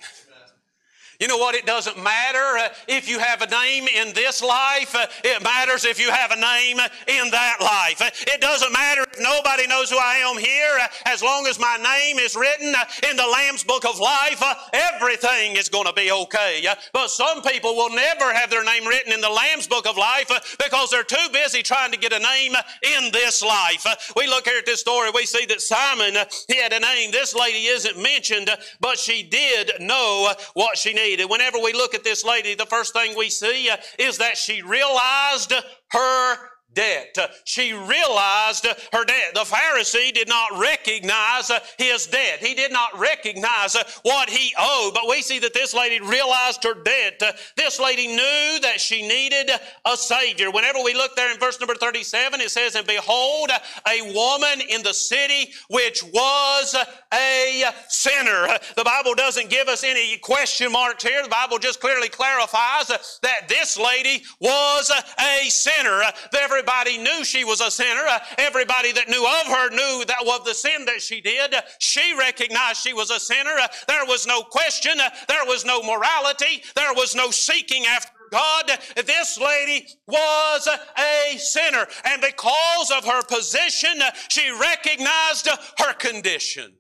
You 1.22 1.28
know 1.28 1.38
what? 1.38 1.54
It 1.54 1.68
doesn't 1.68 2.02
matter 2.02 2.58
uh, 2.58 2.70
if 2.88 3.08
you 3.08 3.20
have 3.20 3.44
a 3.44 3.48
name 3.48 3.86
in 3.96 4.12
this 4.14 4.42
life. 4.42 4.96
Uh, 4.96 5.06
it 5.24 5.44
matters 5.44 5.86
if 5.86 6.00
you 6.00 6.10
have 6.10 6.32
a 6.32 6.36
name 6.36 6.80
in 6.80 7.30
that 7.30 7.58
life. 7.62 8.02
It 8.26 8.42
doesn't 8.42 8.74
matter 8.74 9.04
if 9.04 9.22
nobody 9.22 9.68
knows 9.68 9.92
who 9.92 10.00
I 10.00 10.16
am 10.16 10.40
here. 10.40 10.80
Uh, 10.82 10.88
as 11.06 11.22
long 11.22 11.46
as 11.46 11.60
my 11.60 11.78
name 11.78 12.18
is 12.18 12.36
written 12.36 12.74
uh, 12.74 12.86
in 13.08 13.18
the 13.18 13.28
Lamb's 13.28 13.64
Book 13.64 13.86
of 13.86 14.00
Life, 14.00 14.42
uh, 14.42 14.56
everything 14.74 15.58
is 15.58 15.70
going 15.70 15.86
to 15.86 15.94
be 15.94 16.12
okay. 16.12 16.66
Uh, 16.68 16.74
but 16.92 17.12
some 17.12 17.44
people 17.44 17.76
will 17.76 17.94
never 17.94 18.34
have 18.34 18.50
their 18.50 18.64
name 18.64 18.88
written 18.88 19.14
in 19.14 19.22
the 19.22 19.30
Lamb's 19.30 19.68
Book 19.68 19.86
of 19.86 19.98
Life 19.98 20.58
because 20.58 20.90
they're 20.90 21.04
too 21.04 21.30
busy 21.32 21.62
trying 21.62 21.92
to 21.92 22.00
get 22.00 22.14
a 22.14 22.20
name 22.20 22.56
in 22.98 23.12
this 23.12 23.44
life. 23.44 23.86
We 24.16 24.26
look 24.26 24.48
here 24.48 24.58
at 24.58 24.66
this 24.66 24.80
story, 24.80 25.12
we 25.14 25.28
see 25.28 25.46
that 25.46 25.62
Simon, 25.62 26.16
he 26.48 26.56
had 26.56 26.74
a 26.74 26.80
name. 26.80 27.12
This 27.12 27.36
lady 27.36 27.68
isn't 27.68 28.02
mentioned, 28.02 28.50
but 28.80 28.98
she 28.98 29.22
did 29.22 29.74
know 29.80 30.34
what 30.56 30.80
she 30.80 30.94
needed. 30.94 31.11
Whenever 31.17 31.60
we 31.60 31.74
look 31.74 31.93
at 31.93 32.04
this 32.04 32.24
lady, 32.24 32.56
the 32.56 32.65
first 32.65 32.93
thing 32.93 33.17
we 33.17 33.30
see 33.30 33.69
uh, 33.69 33.78
is 34.00 34.17
that 34.17 34.38
she 34.38 34.62
realized 34.62 35.54
her 35.91 36.51
debt. 36.74 37.18
She 37.46 37.74
realized 37.74 38.66
her 38.66 39.06
debt. 39.06 39.34
The 39.34 39.42
Pharisee 39.42 40.14
did 40.14 40.28
not 40.28 40.60
recognize 40.60 41.52
his 41.78 42.08
debt. 42.08 42.40
He 42.40 42.54
did 42.54 42.72
not 42.72 42.98
recognize 43.00 43.76
what 44.04 44.30
he 44.30 44.54
owed. 44.60 44.94
But 44.94 45.10
we 45.10 45.22
see 45.22 45.40
that 45.40 45.54
this 45.54 45.74
lady 45.74 46.00
realized 46.00 46.64
her 46.64 46.76
debt. 46.84 47.22
This 47.58 47.80
lady 47.80 48.08
knew 48.08 48.60
that 48.62 48.80
she 48.80 49.08
needed 49.08 49.52
a 49.86 49.98
Savior. 49.98 50.52
Whenever 50.52 50.80
we 50.84 50.94
look 50.94 51.16
there 51.16 51.32
in 51.32 51.40
verse 51.40 51.60
number 51.60 51.76
37, 51.76 52.42
it 52.42 52.52
says, 52.52 52.76
And 52.76 52.88
behold, 52.88 53.50
a 53.88 54.14
woman 54.14 54.62
in 54.70 54.84
the 54.84 54.94
city 54.94 55.52
which 55.70 56.04
was 56.04 56.76
a 57.14 57.64
sinner. 57.88 58.58
The 58.76 58.84
Bible 58.84 59.16
doesn't 59.16 59.50
give 59.50 59.68
us 59.68 59.84
any 59.84 60.18
question 60.18 60.72
marks 60.72 61.04
here. 61.04 61.24
The 61.24 61.30
Bible 61.30 61.58
just 61.58 61.80
clearly 61.80 62.10
clarifies 62.10 62.88
that 63.22 63.48
this 63.48 63.78
lady 63.78 64.24
was 64.40 64.92
a 65.20 65.50
sinner. 65.50 66.02
There 66.32 66.61
Everybody 66.62 67.00
knew 67.00 67.24
she 67.24 67.43
was 67.43 67.60
a 67.60 67.71
sinner. 67.71 68.06
Uh, 68.08 68.19
everybody 68.38 68.91
that 68.91 69.10
knew 69.10 69.26
of 69.26 69.47
her 69.47 69.71
knew 69.71 70.06
that 70.06 70.24
of 70.28 70.45
the 70.45 70.54
sin 70.54 70.86
that 70.86 71.02
she 71.02 71.19
did. 71.19 71.56
She 71.80 72.13
recognized 72.15 72.84
she 72.84 72.93
was 72.93 73.10
a 73.10 73.19
sinner. 73.19 73.56
Uh, 73.60 73.67
there 73.88 74.06
was 74.06 74.28
no 74.28 74.43
question. 74.43 75.00
Uh, 75.00 75.10
there 75.28 75.43
was 75.45 75.65
no 75.65 75.82
morality. 75.82 76.62
There 76.76 76.93
was 76.93 77.15
no 77.15 77.32
seeking 77.32 77.88
after 77.88 78.12
God, 78.32 78.71
this 78.95 79.39
lady 79.39 79.88
was 80.08 80.67
a 80.67 81.38
sinner. 81.38 81.88
And 82.06 82.21
because 82.21 82.91
of 82.91 83.06
her 83.06 83.24
position, 83.24 84.00
she 84.30 84.52
recognized 84.52 85.50
her 85.80 85.93
condition. 85.93 86.74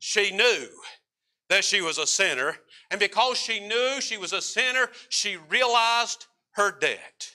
She 0.00 0.32
knew 0.32 0.66
that 1.48 1.64
she 1.64 1.80
was 1.80 1.98
a 1.98 2.06
sinner. 2.06 2.56
And 2.90 2.98
because 2.98 3.38
she 3.38 3.60
knew 3.60 4.00
she 4.00 4.18
was 4.18 4.32
a 4.32 4.42
sinner, 4.42 4.90
she 5.08 5.36
realized 5.48 6.26
her 6.52 6.76
debt. 6.78 7.30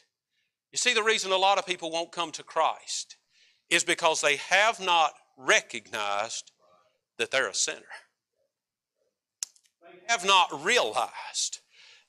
You 0.76 0.78
see, 0.78 0.94
the 0.94 1.04
reason 1.04 1.32
a 1.32 1.38
lot 1.38 1.58
of 1.58 1.66
people 1.66 1.90
won't 1.90 2.12
come 2.12 2.34
to 2.34 2.44
Christ 2.44 3.16
is 3.70 3.86
because 3.86 4.20
they 4.20 4.36
have 4.36 4.78
not 4.82 5.14
recognized 5.38 6.52
that 7.18 7.32
they're 7.32 7.48
a 7.48 7.54
sinner. 7.54 7.80
They 9.82 10.00
have 10.10 10.26
not 10.26 10.66
realized 10.66 11.60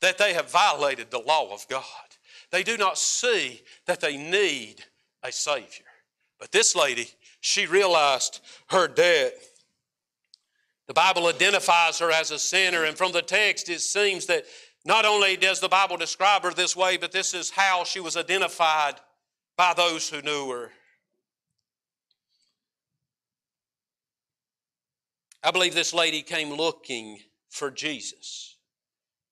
that 0.00 0.18
they 0.18 0.34
have 0.34 0.50
violated 0.50 1.12
the 1.12 1.20
law 1.20 1.54
of 1.54 1.68
God. 1.68 1.84
They 2.50 2.64
do 2.64 2.76
not 2.76 2.98
see 2.98 3.62
that 3.86 4.00
they 4.00 4.16
need 4.16 4.82
a 5.22 5.30
Savior. 5.30 5.86
But 6.40 6.50
this 6.50 6.74
lady, 6.74 7.10
she 7.38 7.66
realized 7.66 8.40
her 8.70 8.88
debt. 8.88 9.32
The 10.88 10.94
Bible 10.94 11.28
identifies 11.28 12.00
her 12.00 12.10
as 12.10 12.32
a 12.32 12.38
sinner, 12.40 12.82
and 12.82 12.98
from 12.98 13.12
the 13.12 13.22
text, 13.22 13.68
it 13.68 13.80
seems 13.80 14.26
that 14.26 14.44
not 14.86 15.04
only 15.04 15.36
does 15.36 15.58
the 15.58 15.68
Bible 15.68 15.96
describe 15.96 16.44
her 16.44 16.52
this 16.52 16.76
way, 16.76 16.96
but 16.96 17.10
this 17.10 17.34
is 17.34 17.50
how 17.50 17.82
she 17.82 17.98
was 17.98 18.16
identified 18.16 18.94
by 19.56 19.74
those 19.74 20.08
who 20.08 20.22
knew 20.22 20.48
her. 20.50 20.70
I 25.42 25.50
believe 25.50 25.74
this 25.74 25.92
lady 25.92 26.22
came 26.22 26.52
looking 26.52 27.18
for 27.50 27.70
Jesus 27.70 28.56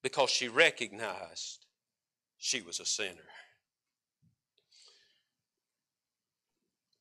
because 0.03 0.29
she 0.29 0.49
recognized 0.49 1.67
she 2.37 2.61
was 2.61 2.81
a 2.81 2.85
sinner. 2.85 3.15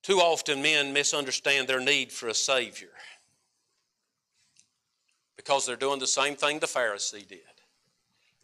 Too 0.03 0.19
often, 0.19 0.61
men 0.61 0.93
misunderstand 0.93 1.67
their 1.67 1.79
need 1.79 2.11
for 2.11 2.27
a 2.27 2.33
Savior 2.35 2.89
because 5.37 5.65
they're 5.65 5.75
doing 5.75 5.99
the 5.99 6.07
same 6.07 6.35
thing 6.35 6.59
the 6.59 6.67
Pharisee 6.67 7.27
did 7.27 7.52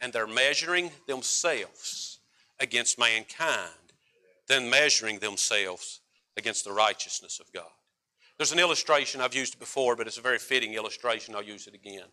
and 0.02 0.14
they're 0.14 0.28
measuring 0.28 0.92
themselves 1.08 2.20
against 2.60 3.00
mankind 3.00 3.94
than 4.48 4.70
measuring 4.70 5.20
themselves 5.20 6.02
against 6.38 6.66
the 6.66 6.72
righteousness 6.72 7.40
of 7.40 7.52
God. 7.54 7.72
There's 8.38 8.52
an 8.54 8.60
illustration, 8.60 9.22
I've 9.22 9.36
used 9.36 9.56
it 9.56 9.60
before, 9.60 9.96
but 9.96 10.08
it's 10.08 10.18
a 10.18 10.22
very 10.22 10.40
fitting 10.40 10.74
illustration. 10.74 11.36
I'll 11.36 11.44
use 11.44 11.68
it 11.68 11.74
again. 11.74 12.06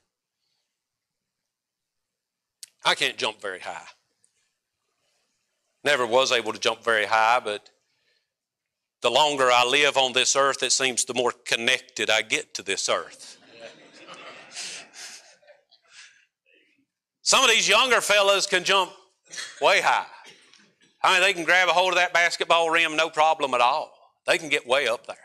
I 2.85 2.95
can't 2.95 3.17
jump 3.17 3.41
very 3.41 3.61
high. 3.61 3.87
Never 5.85 6.07
was 6.07 6.33
able 6.33 6.53
to 6.53 6.59
jump 6.59 6.83
very 6.83 7.07
high, 7.07 7.41
but 7.43 7.71
the 9.03 9.11
longer 9.11 9.51
I 9.53 9.65
live 9.65 9.97
on 9.97 10.13
this 10.13 10.35
earth, 10.35 10.63
it 10.63 10.73
seems 10.73 11.05
the 11.05 11.15
more 11.15 11.33
connected 11.45 12.11
I 12.11 12.23
get 12.23 12.55
to 12.55 12.63
this 12.63 12.89
earth. 12.89 13.39
Some 17.27 17.43
of 17.43 17.51
these 17.51 17.69
younger 17.69 18.01
fellas 18.01 18.47
can 18.47 18.63
jump 18.63 18.93
way 19.61 19.81
high. 19.81 20.07
I 21.03 21.13
mean, 21.13 21.23
they 21.23 21.33
can 21.33 21.43
grab 21.43 21.69
a 21.69 21.73
hold 21.73 21.89
of 21.89 21.97
that 21.97 22.13
basketball 22.13 22.71
rim 22.71 22.95
no 22.95 23.11
problem 23.11 23.53
at 23.53 23.61
all. 23.61 23.93
They 24.29 24.39
can 24.39 24.49
get 24.49 24.65
way 24.65 24.87
up 24.87 25.09
there. 25.09 25.17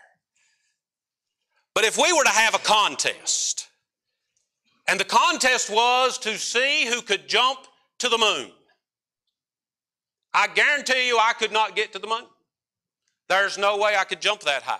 But 1.75 1.83
if 1.83 1.97
we 1.97 2.11
were 2.11 2.23
to 2.23 2.29
have 2.31 2.55
a 2.55 2.57
contest, 2.57 3.67
and 4.87 4.99
the 4.99 5.05
contest 5.05 5.69
was 5.69 6.17
to 6.19 6.39
see 6.39 6.87
who 6.87 7.03
could 7.03 7.27
jump 7.27 7.59
to 7.99 8.09
the 8.09 8.17
moon, 8.17 8.49
I 10.33 10.47
guarantee 10.47 11.07
you 11.07 11.19
I 11.19 11.33
could 11.33 11.51
not 11.51 11.75
get 11.75 11.93
to 11.93 11.99
the 11.99 12.07
moon. 12.07 12.25
There's 13.29 13.59
no 13.59 13.77
way 13.77 13.95
I 13.95 14.05
could 14.05 14.21
jump 14.21 14.41
that 14.41 14.63
high. 14.63 14.79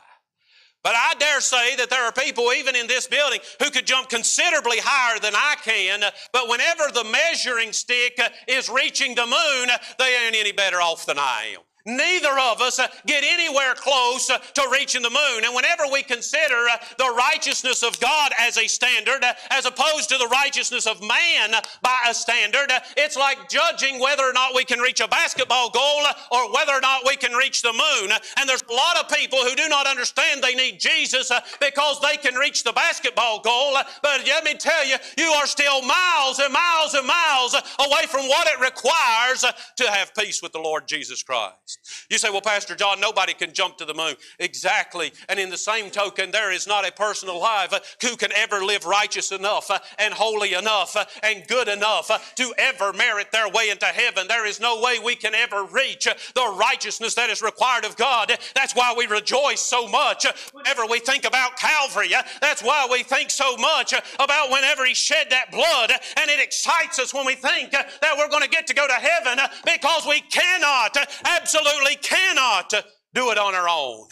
But 0.84 0.96
I 0.96 1.13
dare 1.20 1.41
say 1.41 1.76
that 1.76 1.89
there 1.89 2.04
are 2.04 2.12
people, 2.12 2.52
even 2.54 2.76
in 2.76 2.88
this 2.88 3.08
building, 3.08 3.39
who 3.62 3.70
could 3.70 3.86
jump 3.86 4.10
considerably 4.10 4.78
higher 4.80 5.20
than 5.20 5.34
I 5.36 5.56
can. 5.63 6.02
But 6.34 6.50
whenever 6.50 6.91
the 6.91 7.04
measuring 7.04 7.72
stick 7.72 8.20
is 8.48 8.70
reaching 8.70 9.13
the 9.15 9.26
moon, 9.26 9.70
they 10.00 10.15
ain't 10.26 10.36
any 10.36 10.52
better 10.52 10.82
off 10.82 11.06
than 11.06 11.20
I 11.20 11.54
am. 11.56 11.62
Neither 11.86 12.38
of 12.38 12.62
us 12.62 12.80
uh, 12.80 12.88
get 13.06 13.24
anywhere 13.24 13.74
close 13.76 14.30
uh, 14.30 14.38
to 14.38 14.70
reaching 14.72 15.02
the 15.02 15.10
moon. 15.10 15.44
And 15.46 15.56
whenever 15.56 15.84
we 15.91 16.04
consider 16.04 16.67
uh, 16.72 16.78
the 16.98 17.13
righteousness 17.17 17.84
of 17.84 18.00
God 18.00 18.32
as 18.39 18.58
a 18.58 18.67
standard, 18.67 19.24
as 19.50 19.65
opposed 19.65 20.10
to 20.10 20.17
the 20.17 20.28
righteousness 20.28 20.86
of 20.86 21.02
man 21.02 21.52
by 21.82 21.98
a 22.08 22.13
standard, 22.13 22.72
it's 22.98 23.17
like 23.17 23.50
judging 23.50 24.00
whether 24.00 24.24
or 24.24 24.34
not 24.34 24.56
we 24.56 24.63
can 24.63 24.80
reach 24.80 25.00
a 25.00 25.08
basketball 25.08 25.70
goal 25.70 26.04
or 26.32 26.54
whether 26.54 26.74
or 26.74 26.82
not 26.82 27.06
we 27.06 27.15
can 27.15 27.34
reach 27.34 27.62
the 27.62 27.74
moon. 27.74 28.12
And 28.38 28.48
there's 28.48 28.63
a 28.70 28.74
lot 28.74 28.98
of 28.98 29.10
people 29.10 29.39
who 29.39 29.56
do 29.56 29.67
not 29.67 29.88
understand 29.88 30.44
they 30.44 30.56
need 30.56 30.80
Jesus 30.80 31.32
because 31.60 32.00
they 32.02 32.17
can 32.17 32.36
reach 32.36 32.63
the 32.63 32.74
basketball 32.74 33.39
goal. 33.41 33.78
But 34.02 34.26
let 34.26 34.44
me 34.44 34.56
tell 34.56 34.86
you, 34.86 34.96
you 35.17 35.32
are 35.32 35.48
still 35.48 35.82
miles 35.82 36.39
and 36.39 36.54
miles 36.54 36.94
and 36.94 37.08
miles 37.08 37.56
away 37.80 38.06
from 38.08 38.28
what 38.28 38.48
it 38.48 38.60
requires 38.60 39.41
to 39.78 39.91
have 39.91 40.13
peace 40.15 40.41
with 40.41 40.52
the 40.52 40.60
Lord 40.60 40.88
Jesus 40.88 41.24
Christ. 41.24 41.70
You 42.10 42.17
say, 42.17 42.29
well, 42.29 42.41
Pastor 42.41 42.75
John, 42.75 42.99
nobody 42.99 43.34
can 43.34 43.53
jump 43.53 43.77
to 43.77 43.86
the 43.86 43.93
moon. 43.93 44.15
Exactly. 44.39 45.12
And 45.29 45.39
in 45.39 45.49
the 45.49 45.57
same 45.57 45.89
token, 45.89 46.31
there 46.31 46.51
is 46.51 46.67
not 46.67 46.88
a 46.88 46.91
person 46.91 47.29
alive 47.29 47.73
uh, 47.73 47.79
who 48.01 48.15
can 48.17 48.31
ever 48.34 48.63
live 48.63 48.86
righteous 48.86 49.31
enough 49.31 49.71
uh, 49.71 49.79
and 49.97 50.13
holy 50.13 50.53
enough 50.53 50.95
uh, 50.95 51.05
and 51.23 51.47
good 51.47 51.67
enough 51.67 52.34
to 52.36 52.53
ever 52.57 52.93
merit 52.93 53.31
their 53.31 53.49
way 53.49 53.69
into 53.69 53.86
heaven. 53.86 54.27
There 54.27 54.45
is 54.45 54.60
no 54.60 54.81
way 54.81 54.99
we 54.99 55.15
can 55.15 55.34
ever 55.34 55.63
reach 55.63 56.05
the 56.05 56.55
righteousness 56.57 57.15
that 57.15 57.29
is 57.29 57.41
required 57.41 57.86
of 57.86 57.95
God. 57.95 58.38
That's 58.55 58.75
why 58.75 58.93
we 58.97 59.07
rejoice 59.07 59.62
so 59.62 59.88
much 59.88 60.25
whenever 60.53 60.86
we 60.86 60.99
think 60.99 61.25
about 61.25 61.57
Calvary. 61.57 62.10
That's 62.41 62.62
why 62.62 62.88
we 62.91 63.03
think 63.03 63.29
so 63.29 63.55
much 63.57 63.93
about 64.19 64.51
whenever 64.51 64.86
He 64.86 64.93
shed 64.93 65.27
that 65.29 65.51
blood. 65.51 65.91
And 66.17 66.29
it 66.29 66.39
excites 66.39 66.99
us 66.99 67.13
when 67.13 67.25
we 67.25 67.36
think 67.36 67.71
that 67.71 68.15
we're 68.17 68.29
going 68.29 68.43
to 68.43 68.49
get 68.49 68.67
to 68.67 68.73
go 68.73 68.88
to 68.88 68.93
heaven 68.93 69.39
because 69.65 70.05
we 70.05 70.21
cannot 70.21 70.97
absolutely 71.25 71.61
absolutely 71.62 71.95
cannot 71.95 72.74
do 73.13 73.32
it 73.32 73.38
on 73.38 73.56
our 73.56 73.69
own. 73.69 74.08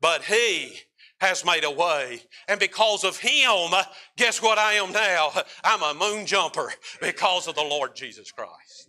But 0.00 0.24
He 0.24 0.72
has 1.20 1.44
made 1.44 1.64
a 1.64 1.70
way. 1.70 2.20
And 2.48 2.58
because 2.58 3.04
of 3.04 3.16
Him, 3.16 3.70
guess 4.16 4.42
what 4.42 4.58
I 4.58 4.74
am 4.74 4.92
now? 4.92 5.30
I'm 5.64 5.82
a 5.82 5.98
moon 5.98 6.26
jumper 6.26 6.72
because 7.00 7.46
of 7.46 7.54
the 7.54 7.62
Lord 7.62 7.94
Jesus 7.94 8.30
Christ. 8.32 8.88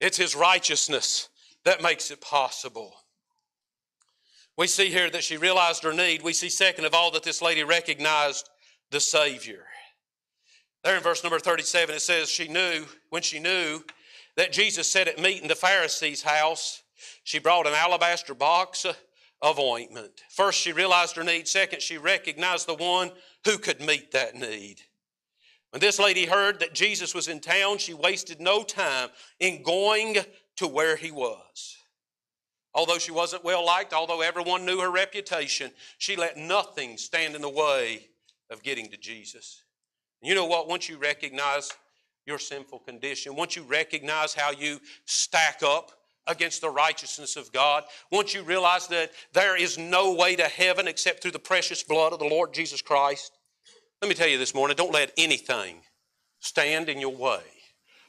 It's 0.00 0.16
His 0.16 0.34
righteousness 0.34 1.28
that 1.64 1.82
makes 1.82 2.10
it 2.10 2.20
possible. 2.20 2.92
We 4.58 4.66
see 4.66 4.90
here 4.90 5.08
that 5.10 5.24
she 5.24 5.36
realized 5.36 5.82
her 5.84 5.94
need. 5.94 6.22
We 6.22 6.32
see, 6.34 6.50
second 6.50 6.84
of 6.84 6.94
all, 6.94 7.10
that 7.12 7.22
this 7.22 7.40
lady 7.40 7.64
recognized 7.64 8.50
the 8.90 9.00
Savior. 9.00 9.64
There 10.84 10.96
in 10.96 11.02
verse 11.02 11.22
number 11.22 11.38
37, 11.38 11.94
it 11.94 12.00
says, 12.00 12.28
She 12.28 12.48
knew, 12.48 12.84
when 13.10 13.22
she 13.22 13.38
knew 13.38 13.82
that 14.36 14.52
Jesus 14.52 14.88
sat 14.88 15.08
at 15.08 15.18
meat 15.18 15.40
in 15.40 15.48
the 15.48 15.54
Pharisee's 15.54 16.22
house, 16.22 16.81
she 17.24 17.38
brought 17.38 17.66
an 17.66 17.74
alabaster 17.74 18.34
box 18.34 18.86
of 19.42 19.58
ointment. 19.58 20.22
First, 20.30 20.60
she 20.60 20.72
realized 20.72 21.16
her 21.16 21.24
need. 21.24 21.48
Second, 21.48 21.82
she 21.82 21.98
recognized 21.98 22.66
the 22.66 22.74
one 22.74 23.10
who 23.44 23.58
could 23.58 23.80
meet 23.80 24.12
that 24.12 24.34
need. 24.34 24.76
When 25.70 25.80
this 25.80 25.98
lady 25.98 26.26
heard 26.26 26.60
that 26.60 26.74
Jesus 26.74 27.14
was 27.14 27.28
in 27.28 27.40
town, 27.40 27.78
she 27.78 27.94
wasted 27.94 28.40
no 28.40 28.62
time 28.62 29.08
in 29.40 29.62
going 29.62 30.18
to 30.56 30.68
where 30.68 30.96
he 30.96 31.10
was. 31.10 31.76
Although 32.74 32.98
she 32.98 33.10
wasn't 33.10 33.44
well 33.44 33.64
liked, 33.64 33.92
although 33.92 34.20
everyone 34.20 34.64
knew 34.64 34.80
her 34.80 34.90
reputation, 34.90 35.70
she 35.98 36.16
let 36.16 36.36
nothing 36.36 36.96
stand 36.96 37.34
in 37.34 37.42
the 37.42 37.48
way 37.48 38.08
of 38.50 38.62
getting 38.62 38.88
to 38.90 38.96
Jesus. 38.96 39.62
You 40.22 40.34
know 40.34 40.46
what? 40.46 40.68
Once 40.68 40.88
you 40.88 40.98
recognize 40.98 41.72
your 42.26 42.38
sinful 42.38 42.80
condition, 42.80 43.34
once 43.34 43.56
you 43.56 43.62
recognize 43.62 44.34
how 44.34 44.52
you 44.52 44.78
stack 45.04 45.62
up 45.62 45.90
against 46.26 46.60
the 46.60 46.70
righteousness 46.70 47.36
of 47.36 47.52
God. 47.52 47.84
Once 48.10 48.34
you 48.34 48.42
realize 48.42 48.86
that 48.88 49.10
there 49.32 49.56
is 49.56 49.78
no 49.78 50.14
way 50.14 50.36
to 50.36 50.44
heaven 50.44 50.88
except 50.88 51.22
through 51.22 51.32
the 51.32 51.38
precious 51.38 51.82
blood 51.82 52.12
of 52.12 52.18
the 52.18 52.24
Lord 52.24 52.52
Jesus 52.54 52.82
Christ, 52.82 53.32
let 54.00 54.08
me 54.08 54.14
tell 54.14 54.28
you 54.28 54.38
this 54.38 54.54
morning 54.54 54.76
don't 54.76 54.92
let 54.92 55.12
anything 55.16 55.80
stand 56.40 56.88
in 56.88 57.00
your 57.00 57.14
way 57.14 57.42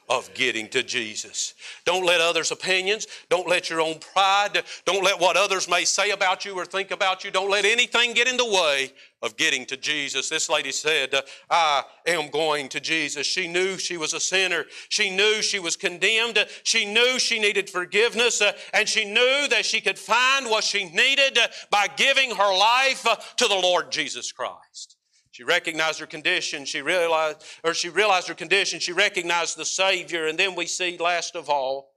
of 0.08 0.32
getting 0.34 0.68
to 0.68 0.82
Jesus. 0.82 1.54
Don't 1.84 2.04
let 2.04 2.20
others' 2.20 2.50
opinions, 2.50 3.06
don't 3.28 3.48
let 3.48 3.70
your 3.70 3.80
own 3.80 3.98
pride, 3.98 4.62
don't 4.84 5.04
let 5.04 5.20
what 5.20 5.36
others 5.36 5.68
may 5.68 5.84
say 5.84 6.10
about 6.10 6.44
you 6.44 6.54
or 6.54 6.64
think 6.64 6.90
about 6.90 7.24
you, 7.24 7.30
don't 7.30 7.50
let 7.50 7.64
anything 7.64 8.12
get 8.12 8.28
in 8.28 8.36
the 8.36 8.44
way 8.44 8.92
of 9.24 9.36
getting 9.38 9.64
to 9.64 9.76
Jesus. 9.76 10.28
This 10.28 10.50
lady 10.50 10.70
said, 10.70 11.14
I 11.50 11.82
am 12.06 12.30
going 12.30 12.68
to 12.68 12.80
Jesus. 12.80 13.26
She 13.26 13.48
knew 13.48 13.78
she 13.78 13.96
was 13.96 14.12
a 14.12 14.20
sinner. 14.20 14.66
She 14.90 15.08
knew 15.08 15.40
she 15.40 15.58
was 15.58 15.76
condemned. 15.76 16.38
She 16.62 16.84
knew 16.84 17.18
she 17.18 17.40
needed 17.40 17.70
forgiveness. 17.70 18.42
Uh, 18.42 18.52
and 18.74 18.86
she 18.86 19.06
knew 19.06 19.48
that 19.48 19.64
she 19.64 19.80
could 19.80 19.98
find 19.98 20.50
what 20.50 20.62
she 20.62 20.84
needed 20.84 21.38
uh, 21.38 21.48
by 21.70 21.86
giving 21.96 22.30
her 22.34 22.56
life 22.56 23.06
uh, 23.06 23.16
to 23.36 23.48
the 23.48 23.54
Lord 23.54 23.90
Jesus 23.90 24.30
Christ. 24.30 24.93
She 25.34 25.42
recognized 25.42 25.98
her 25.98 26.06
condition. 26.06 26.64
She 26.64 26.80
realized, 26.80 27.42
or 27.64 27.74
she 27.74 27.88
realized 27.88 28.28
her 28.28 28.34
condition. 28.34 28.78
She 28.78 28.92
recognized 28.92 29.56
the 29.56 29.64
Savior. 29.64 30.28
And 30.28 30.38
then 30.38 30.54
we 30.54 30.64
see, 30.66 30.96
last 30.96 31.34
of 31.34 31.50
all, 31.50 31.90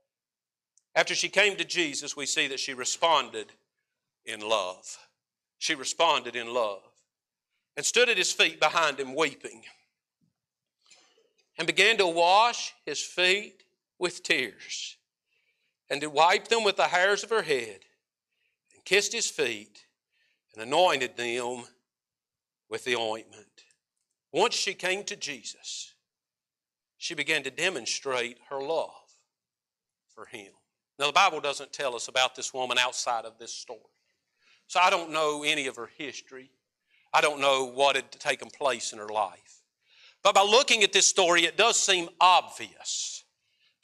after 0.96 1.14
she 1.14 1.28
came 1.28 1.54
to 1.54 1.64
Jesus, 1.64 2.16
we 2.16 2.26
see 2.26 2.48
that 2.48 2.58
she 2.58 2.74
responded 2.74 3.52
in 4.26 4.40
love. 4.40 4.98
She 5.60 5.76
responded 5.76 6.34
in 6.34 6.52
love 6.52 6.82
and 7.76 7.86
stood 7.86 8.08
at 8.08 8.18
his 8.18 8.32
feet 8.32 8.58
behind 8.58 8.98
him, 8.98 9.14
weeping, 9.14 9.62
and 11.58 11.64
began 11.64 11.96
to 11.98 12.08
wash 12.08 12.74
his 12.84 12.98
feet 12.98 13.62
with 14.00 14.24
tears, 14.24 14.96
and 15.88 16.00
to 16.00 16.10
wipe 16.10 16.48
them 16.48 16.64
with 16.64 16.74
the 16.74 16.88
hairs 16.88 17.22
of 17.22 17.30
her 17.30 17.42
head, 17.42 17.78
and 18.74 18.84
kissed 18.84 19.12
his 19.12 19.30
feet, 19.30 19.84
and 20.52 20.62
anointed 20.64 21.16
them 21.16 21.62
with 22.68 22.84
the 22.84 22.96
ointment. 22.96 23.46
Once 24.32 24.54
she 24.54 24.74
came 24.74 25.04
to 25.04 25.16
Jesus, 25.16 25.94
she 26.98 27.14
began 27.14 27.42
to 27.44 27.50
demonstrate 27.50 28.38
her 28.50 28.60
love 28.60 28.92
for 30.14 30.26
him. 30.26 30.52
Now, 30.98 31.06
the 31.06 31.12
Bible 31.12 31.40
doesn't 31.40 31.72
tell 31.72 31.94
us 31.94 32.08
about 32.08 32.34
this 32.34 32.52
woman 32.52 32.76
outside 32.76 33.24
of 33.24 33.38
this 33.38 33.54
story. 33.54 33.80
So 34.66 34.80
I 34.80 34.90
don't 34.90 35.12
know 35.12 35.44
any 35.44 35.66
of 35.66 35.76
her 35.76 35.90
history. 35.96 36.50
I 37.14 37.20
don't 37.20 37.40
know 37.40 37.64
what 37.64 37.96
had 37.96 38.10
taken 38.12 38.50
place 38.50 38.92
in 38.92 38.98
her 38.98 39.08
life. 39.08 39.62
But 40.22 40.34
by 40.34 40.42
looking 40.42 40.82
at 40.82 40.92
this 40.92 41.06
story, 41.06 41.44
it 41.44 41.56
does 41.56 41.78
seem 41.78 42.08
obvious 42.20 43.24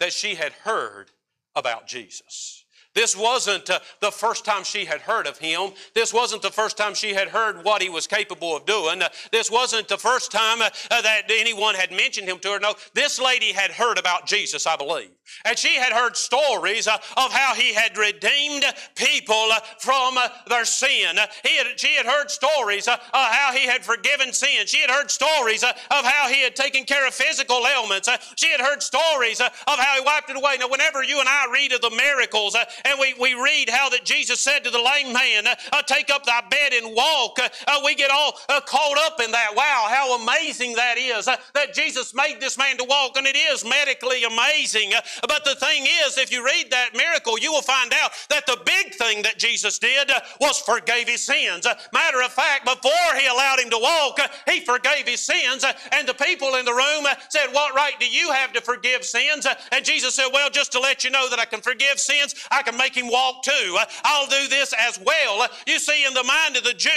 that 0.01 0.13
she 0.13 0.35
had 0.35 0.53
heard 0.53 1.11
about 1.55 1.87
Jesus. 1.87 2.64
This 2.95 3.17
wasn't 3.17 3.69
uh, 3.71 3.81
the 4.01 4.11
first 4.11 4.45
time 4.45 4.65
she 4.65 4.85
had 4.85 5.01
heard 5.01 5.27
of 5.27 5.39
him. 5.39 5.73
This 5.95 6.13
wasn't 6.13 6.43
the 6.43 6.51
first 6.51 6.77
time 6.77 6.95
she 6.95 7.13
had 7.13 7.29
heard 7.29 7.65
what 7.65 7.83
he 7.83 7.89
was 7.89 8.07
capable 8.07 8.57
of 8.57 8.67
doing. 8.67 9.03
Uh, 9.03 9.09
this 9.33 9.51
wasn't 9.51 9.89
the 9.89 9.99
first 9.99 10.31
time 10.31 10.63
uh, 10.63 10.71
uh 10.91 11.03
that 11.03 11.23
anyone 11.31 11.75
had 11.75 11.91
mentioned 11.91 12.29
him 12.29 12.39
to 12.41 12.51
her. 12.51 12.61
No, 12.61 12.75
this 12.95 13.21
lady 13.21 13.53
had 13.53 13.71
heard 13.71 13.99
about 13.99 14.27
Jesus, 14.27 14.67
I 14.67 14.77
believe. 14.77 15.11
And 15.45 15.59
she 15.59 15.77
had 15.77 15.93
heard 15.93 16.17
stories 16.17 16.87
uh, 16.87 16.97
of 17.17 17.33
how 17.33 17.55
he 17.55 17.75
had 17.75 17.97
redeemed 17.97 18.65
people 18.95 19.49
uh, 19.53 19.61
from 19.79 20.17
their 20.49 20.65
sin. 20.65 21.17
Had, 21.17 21.79
she 21.79 21.95
had 21.95 22.07
heard 22.07 22.31
stories 22.31 22.89
of 22.89 22.99
how 23.13 23.53
he 23.53 23.67
had 23.67 23.85
forgiven 23.85 24.33
sin. 24.33 24.67
She 24.67 24.81
had 24.81 24.91
heard 24.91 25.11
stories 25.11 25.63
of 25.63 25.75
how 25.91 26.29
he 26.29 26.43
had 26.43 26.57
taken 26.57 26.85
care 26.85 27.07
of 27.07 27.15
physical 27.15 27.67
ailments. 27.67 28.09
She 28.37 28.49
had 28.49 28.61
heard 28.61 28.83
stories 28.83 29.41
of 29.41 29.51
how 29.67 29.95
he 29.95 30.05
wiped 30.05 30.31
it 30.31 30.37
away. 30.37 30.57
Now, 30.59 30.69
whenever 30.69 31.03
you 31.03 31.21
and 31.21 31.29
I 31.29 31.47
read 31.53 31.73
of 31.73 31.81
the 31.81 31.91
miracles 31.91 32.57
and 32.85 32.99
we, 33.01 33.15
we 33.15 33.35
read 33.35 33.69
how 33.69 33.89
that 33.91 34.05
Jesus 34.05 34.41
said 34.41 34.65
to 34.65 34.71
the 34.71 34.79
lame 34.79 35.13
man, 35.13 35.47
uh, 35.47 35.83
Take 35.83 36.11
up 36.11 36.25
thy 36.25 36.41
bed 36.49 36.73
and 36.73 36.95
walk, 36.95 37.39
uh, 37.39 37.49
uh 37.67 37.81
we 37.85 37.95
get 37.95 38.11
all 38.11 38.39
uh, 38.49 38.61
caught 38.61 38.99
up 38.99 39.21
in 39.21 39.31
that. 39.33 39.55
Wow, 39.55 39.87
how 39.91 40.17
amazing 40.23 40.75
that 40.75 40.99
is 40.99 41.29
uh, 41.29 41.37
that 41.55 41.75
Jesus 41.75 42.15
made 42.15 42.41
this 42.41 42.59
man 42.59 42.77
to 42.79 42.85
walk, 42.85 43.17
and 43.17 43.27
it 43.27 43.37
is 43.37 43.65
medically 43.65 44.25
amazing. 44.25 44.93
Uh, 45.23 45.27
but 45.29 45.45
the 45.45 45.55
thing 45.55 45.87
is, 46.07 46.19
if 46.19 46.33
you 46.33 46.45
read 46.45 46.71
that 46.71 46.95
miracle, 46.95 47.39
you 47.39 47.53
will 47.53 47.63
find 47.63 47.93
out 48.03 48.13
that 48.31 48.47
the 48.47 48.59
big 48.65 48.95
thing 48.95 49.23
that 49.23 49.39
Jesus 49.39 49.79
did 49.79 50.11
uh, 50.11 50.21
was 50.41 50.59
forgave 50.61 51.09
his 51.09 51.23
sins. 51.23 51.67
matter 51.93 52.23
of 52.23 52.33
fact, 52.33 52.65
before 52.65 53.15
he 53.19 53.27
allowed 53.27 53.61
him 53.61 53.71
to 53.71 53.79
walk, 53.79 54.19
uh, 54.19 54.29
he 54.51 54.61
forgave 54.61 55.07
his 55.07 55.21
sins, 55.21 55.65
uh, 55.65 55.73
and 55.93 56.09
the 56.09 56.15
people 56.15 56.55
in 56.57 56.65
the 56.65 56.73
room 56.73 57.07
said, 57.29 57.49
What 57.53 57.75
right 57.75 57.99
do 57.99 58.07
you 58.07 58.31
have 58.33 58.53
to 58.53 58.61
forgive 58.61 59.05
sins? 59.05 59.47
and 59.73 59.85
Jesus 59.85 60.15
said, 60.15 60.29
Well, 60.33 60.51
just 60.51 60.73
to 60.73 60.81
let 60.81 61.05
you 61.05 61.11
know 61.11 61.29
that 61.31 61.39
I 61.39 61.45
can 61.45 61.61
forgive 61.61 61.99
sins, 61.99 62.35
I 62.51 62.63
can 62.63 62.77
make 62.77 62.97
him 62.97 63.09
walk 63.09 63.43
too. 63.43 63.79
I'll 64.05 64.27
do 64.27 64.49
this 64.49 64.75
as 64.79 64.99
well. 65.05 65.47
You 65.67 65.79
see, 65.79 66.05
in 66.05 66.15
the 66.15 66.25
mind 66.25 66.57
of 66.57 66.65
the 66.65 66.75
Jew 66.75 66.91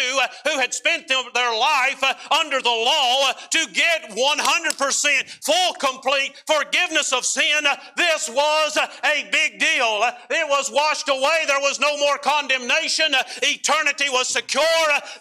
who 0.45 0.59
had 0.59 0.73
spent 0.73 1.07
their 1.07 1.57
life 1.57 2.03
under 2.31 2.61
the 2.61 2.69
law 2.69 3.31
to 3.51 3.67
get 3.73 4.09
100% 4.11 5.43
full, 5.43 5.73
complete 5.79 6.43
forgiveness 6.45 7.13
of 7.13 7.25
sin, 7.25 7.63
this 7.95 8.06
This 8.13 8.29
was 8.29 8.77
a 8.77 9.29
big 9.31 9.59
deal. 9.59 10.01
It 10.29 10.47
was 10.47 10.71
washed 10.71 11.09
away. 11.09 11.43
There 11.45 11.59
was 11.59 11.79
no 11.79 11.97
more 11.97 12.17
condemnation. 12.17 13.13
Eternity 13.43 14.05
was 14.09 14.29
secure. 14.29 14.63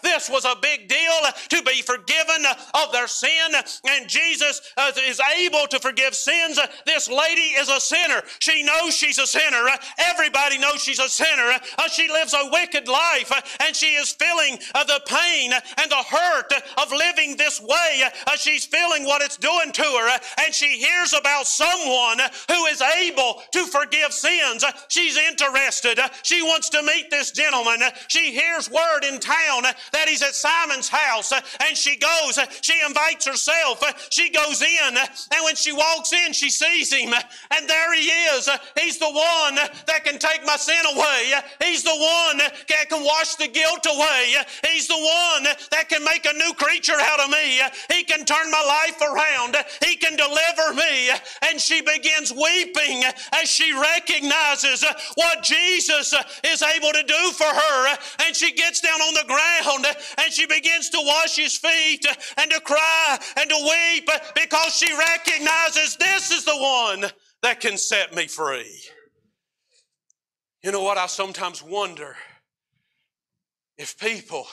This 0.03 0.29
was 0.29 0.45
a 0.45 0.55
big 0.61 0.87
deal 0.87 1.17
to 1.49 1.61
be 1.63 1.81
forgiven 1.81 2.45
of 2.73 2.91
their 2.93 3.07
sin. 3.07 3.51
And 3.89 4.07
Jesus 4.07 4.61
uh, 4.77 4.91
is 5.05 5.19
able 5.37 5.67
to 5.67 5.79
forgive 5.79 6.15
sins. 6.15 6.59
This 6.85 7.09
lady 7.09 7.57
is 7.59 7.69
a 7.69 7.79
sinner. 7.79 8.21
She 8.39 8.63
knows 8.63 8.95
she's 8.95 9.19
a 9.19 9.27
sinner. 9.27 9.67
Everybody 9.97 10.57
knows 10.57 10.81
she's 10.81 10.99
a 10.99 11.09
sinner. 11.09 11.59
She 11.91 12.07
lives 12.07 12.33
a 12.33 12.49
wicked 12.51 12.87
life 12.87 13.31
and 13.59 13.75
she 13.75 13.95
is 13.95 14.13
feeling 14.13 14.59
uh, 14.73 14.85
the 14.85 15.01
pain 15.05 15.51
and 15.51 15.91
the 15.91 16.03
hurt 16.09 16.53
of 16.77 16.91
living 16.91 17.35
this 17.35 17.61
way. 17.61 18.03
She's 18.37 18.65
feeling 18.65 19.03
what 19.03 19.21
it's 19.21 19.37
doing 19.37 19.71
to 19.73 19.83
her 19.83 20.19
and 20.45 20.53
she 20.53 20.77
hears 20.77 21.13
about 21.13 21.47
someone 21.47 22.19
who 22.49 22.65
is 22.65 22.76
able 22.81 23.41
to 23.51 23.65
forgive 23.65 24.13
sins. 24.13 24.63
She's 24.87 25.17
interested. 25.17 25.99
She 26.23 26.41
wants 26.41 26.69
to 26.69 26.81
meet 26.83 27.09
this 27.09 27.31
gentleman. 27.31 27.79
She 28.07 28.31
hears 28.31 28.69
word 28.69 29.03
in 29.03 29.19
town 29.19 29.63
that 29.63 30.07
he's 30.07 30.21
at 30.21 30.35
Simon's 30.35 30.89
house 30.89 31.31
and 31.31 31.77
she 31.77 31.97
goes. 31.97 32.39
She 32.61 32.73
invites 32.85 33.25
herself. 33.25 33.83
She 34.09 34.29
goes 34.29 34.61
in 34.61 34.97
and 34.97 35.43
when 35.43 35.55
she 35.55 35.71
walks 35.71 36.13
in, 36.13 36.33
she 36.33 36.49
sees 36.49 36.93
him 36.93 37.13
and 37.51 37.69
there 37.69 37.93
he 37.93 38.07
is. 38.35 38.49
He's 38.79 38.97
the 38.99 39.05
one 39.05 39.55
that 39.55 40.03
can 40.03 40.19
take 40.19 40.45
my 40.45 40.57
sin 40.57 40.83
away. 40.93 41.33
He's 41.63 41.83
the 41.83 41.89
one 41.89 42.37
that 42.37 42.89
can 42.89 43.03
wash 43.03 43.35
the 43.35 43.47
guilt 43.47 43.85
away. 43.85 44.35
He's 44.71 44.87
the 44.87 44.93
one 44.93 45.43
that 45.71 45.89
can 45.89 46.03
make 46.03 46.25
a 46.25 46.33
new 46.33 46.53
creature 46.53 46.99
out 46.99 47.19
of 47.19 47.29
me. 47.29 47.61
He 47.93 48.03
can 48.03 48.25
turn 48.25 48.51
my 48.51 48.63
life 48.67 49.01
around. 49.01 49.55
He 49.85 49.95
can 49.95 50.15
deliver 50.15 50.73
me. 50.73 51.09
And 51.49 51.59
she 51.59 51.81
begins 51.81 52.31
weeping 52.31 52.66
as 52.75 53.49
she 53.49 53.71
recognizes 53.73 54.83
what 55.15 55.43
Jesus 55.43 56.13
is 56.43 56.61
able 56.61 56.91
to 56.91 57.03
do 57.03 57.31
for 57.31 57.45
her. 57.45 57.97
And 58.25 58.35
she 58.35 58.51
gets 58.53 58.81
down 58.81 58.99
on 59.01 59.13
the 59.13 59.27
ground 59.27 59.85
and 60.17 60.33
she 60.33 60.45
begins 60.45 60.89
to 60.89 60.99
wash 61.01 61.35
his 61.35 61.57
feet 61.57 62.05
and 62.37 62.51
to 62.51 62.59
cry 62.61 63.17
and 63.37 63.49
to 63.49 63.55
weep 63.55 64.09
because 64.35 64.75
she 64.75 64.91
recognizes 64.97 65.95
this 65.97 66.31
is 66.31 66.45
the 66.45 66.57
one 66.57 67.11
that 67.43 67.59
can 67.59 67.77
set 67.77 68.15
me 68.15 68.27
free. 68.27 68.81
You 70.63 70.71
know 70.71 70.81
what? 70.81 70.97
I 70.97 71.07
sometimes 71.07 71.63
wonder 71.63 72.15
if 73.77 73.97
people 73.99 74.47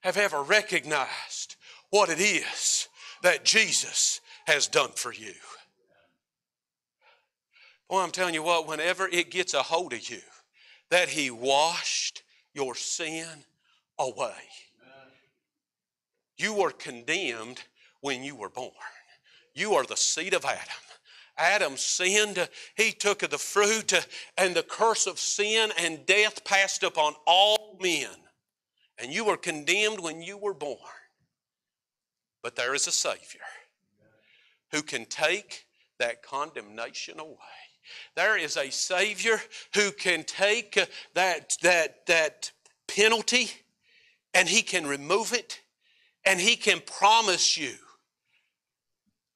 have 0.00 0.16
ever 0.16 0.42
recognized 0.42 1.56
what 1.90 2.08
it 2.08 2.20
is 2.20 2.88
that 3.22 3.44
Jesus 3.44 4.20
has 4.46 4.66
done 4.66 4.90
for 4.96 5.12
you. 5.12 5.34
Boy, 7.92 8.00
I'm 8.00 8.10
telling 8.10 8.32
you 8.32 8.42
what, 8.42 8.66
whenever 8.66 9.06
it 9.06 9.30
gets 9.30 9.52
a 9.52 9.62
hold 9.62 9.92
of 9.92 10.08
you 10.08 10.22
that 10.88 11.10
He 11.10 11.30
washed 11.30 12.22
your 12.54 12.74
sin 12.74 13.26
away, 13.98 14.32
you 16.38 16.54
were 16.54 16.70
condemned 16.70 17.60
when 18.00 18.24
you 18.24 18.34
were 18.34 18.48
born. 18.48 18.72
You 19.54 19.74
are 19.74 19.84
the 19.84 19.98
seed 19.98 20.32
of 20.32 20.46
Adam. 20.46 20.62
Adam 21.36 21.76
sinned, 21.76 22.48
he 22.78 22.92
took 22.92 23.22
of 23.22 23.28
the 23.28 23.36
fruit, 23.36 23.92
and 24.38 24.56
the 24.56 24.62
curse 24.62 25.06
of 25.06 25.18
sin 25.18 25.70
and 25.78 26.06
death 26.06 26.46
passed 26.46 26.82
upon 26.82 27.12
all 27.26 27.78
men. 27.82 28.08
And 28.96 29.12
you 29.12 29.26
were 29.26 29.36
condemned 29.36 30.00
when 30.00 30.22
you 30.22 30.38
were 30.38 30.54
born. 30.54 30.78
But 32.42 32.56
there 32.56 32.74
is 32.74 32.86
a 32.86 32.92
Savior 32.92 33.42
who 34.70 34.80
can 34.80 35.04
take 35.04 35.66
that 35.98 36.22
condemnation 36.22 37.20
away. 37.20 37.36
There 38.14 38.38
is 38.38 38.56
a 38.56 38.70
Savior 38.70 39.40
who 39.74 39.90
can 39.92 40.24
take 40.24 40.78
that, 41.14 41.56
that, 41.62 42.06
that 42.06 42.52
penalty 42.88 43.50
and 44.34 44.48
He 44.48 44.62
can 44.62 44.86
remove 44.86 45.32
it 45.32 45.60
and 46.24 46.40
He 46.40 46.56
can 46.56 46.80
promise 46.80 47.56
you, 47.56 47.74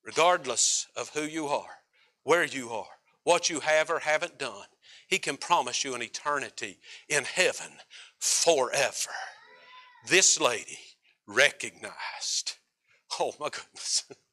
regardless 0.04 0.86
of 0.96 1.10
who 1.10 1.22
you 1.22 1.46
are, 1.46 1.78
where 2.22 2.44
you 2.44 2.70
are, 2.70 2.86
what 3.24 3.50
you 3.50 3.60
have 3.60 3.90
or 3.90 3.98
haven't 3.98 4.38
done, 4.38 4.66
He 5.08 5.18
can 5.18 5.36
promise 5.36 5.84
you 5.84 5.94
an 5.94 6.02
eternity 6.02 6.78
in 7.08 7.24
heaven 7.24 7.70
forever. 8.18 9.10
This 10.08 10.40
lady 10.40 10.78
recognized, 11.26 12.56
oh 13.18 13.34
my 13.40 13.48
goodness. 13.48 14.04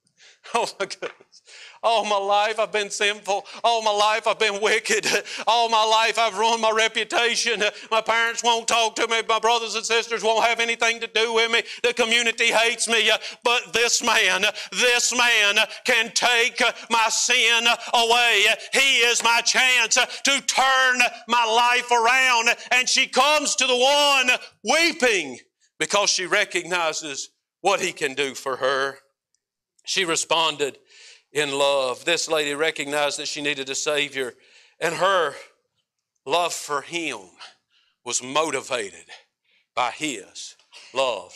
Oh 0.55 0.67
my 0.79 0.85
goodness. 0.85 1.41
All 1.81 2.05
my 2.05 2.17
life 2.17 2.59
I've 2.59 2.71
been 2.71 2.89
sinful. 2.89 3.45
All 3.63 3.81
my 3.81 3.91
life 3.91 4.27
I've 4.27 4.39
been 4.39 4.61
wicked. 4.61 5.05
All 5.47 5.67
my 5.67 5.83
life 5.83 6.19
I've 6.19 6.37
ruined 6.37 6.61
my 6.61 6.71
reputation. 6.71 7.63
My 7.91 8.01
parents 8.01 8.43
won't 8.43 8.67
talk 8.67 8.95
to 8.95 9.07
me. 9.07 9.21
My 9.27 9.39
brothers 9.39 9.75
and 9.75 9.85
sisters 9.85 10.23
won't 10.23 10.45
have 10.45 10.59
anything 10.59 10.99
to 11.01 11.07
do 11.07 11.33
with 11.33 11.51
me. 11.51 11.63
The 11.81 11.93
community 11.93 12.47
hates 12.47 12.87
me. 12.87 13.09
But 13.43 13.73
this 13.73 14.03
man, 14.03 14.43
this 14.71 15.15
man 15.15 15.55
can 15.85 16.11
take 16.13 16.61
my 16.89 17.07
sin 17.09 17.65
away. 17.93 18.45
He 18.71 18.99
is 18.99 19.23
my 19.23 19.41
chance 19.41 19.95
to 19.95 20.41
turn 20.41 20.99
my 21.27 21.45
life 21.45 21.91
around. 21.91 22.49
And 22.71 22.87
she 22.87 23.07
comes 23.07 23.55
to 23.55 23.67
the 23.67 23.75
one 23.75 24.37
weeping 24.63 25.39
because 25.79 26.09
she 26.09 26.25
recognizes 26.25 27.29
what 27.61 27.81
he 27.81 27.91
can 27.91 28.13
do 28.13 28.35
for 28.35 28.57
her. 28.57 28.97
She 29.83 30.05
responded 30.05 30.79
in 31.31 31.51
love. 31.51 32.05
This 32.05 32.29
lady 32.29 32.53
recognized 32.53 33.19
that 33.19 33.27
she 33.27 33.41
needed 33.41 33.69
a 33.69 33.75
Savior, 33.75 34.33
and 34.79 34.95
her 34.95 35.35
love 36.25 36.53
for 36.53 36.81
Him 36.81 37.19
was 38.05 38.23
motivated 38.23 39.05
by 39.75 39.91
His 39.91 40.55
love 40.93 41.33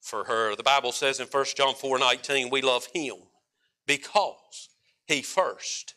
for 0.00 0.24
her. 0.24 0.54
The 0.54 0.62
Bible 0.62 0.92
says 0.92 1.20
in 1.20 1.26
1 1.26 1.44
John 1.56 1.74
4 1.74 1.98
19, 1.98 2.50
we 2.50 2.62
love 2.62 2.86
Him 2.92 3.16
because 3.86 4.68
He 5.06 5.22
first 5.22 5.94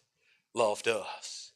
loved 0.53 0.88
us. 0.88 1.51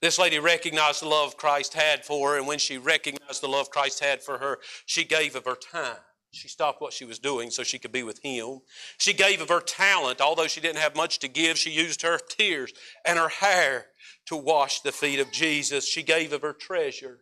This 0.00 0.18
lady 0.18 0.38
recognized 0.38 1.02
the 1.02 1.08
love 1.08 1.36
Christ 1.36 1.74
had 1.74 2.04
for 2.04 2.30
her, 2.30 2.38
and 2.38 2.46
when 2.46 2.58
she 2.58 2.78
recognized 2.78 3.42
the 3.42 3.48
love 3.48 3.70
Christ 3.70 3.98
had 3.98 4.22
for 4.22 4.38
her, 4.38 4.58
she 4.86 5.04
gave 5.04 5.34
of 5.34 5.44
her 5.44 5.56
time 5.56 5.96
she 6.38 6.48
stopped 6.48 6.80
what 6.80 6.92
she 6.92 7.04
was 7.04 7.18
doing 7.18 7.50
so 7.50 7.62
she 7.62 7.78
could 7.78 7.92
be 7.92 8.02
with 8.02 8.20
him. 8.20 8.60
She 8.96 9.12
gave 9.12 9.40
of 9.40 9.48
her 9.48 9.60
talent, 9.60 10.20
although 10.20 10.46
she 10.46 10.60
didn't 10.60 10.78
have 10.78 10.96
much 10.96 11.18
to 11.20 11.28
give, 11.28 11.58
she 11.58 11.70
used 11.70 12.02
her 12.02 12.18
tears 12.18 12.72
and 13.04 13.18
her 13.18 13.28
hair 13.28 13.86
to 14.26 14.36
wash 14.36 14.80
the 14.80 14.92
feet 14.92 15.18
of 15.18 15.32
Jesus. 15.32 15.88
She 15.88 16.02
gave 16.02 16.32
of 16.32 16.42
her 16.42 16.52
treasure, 16.52 17.18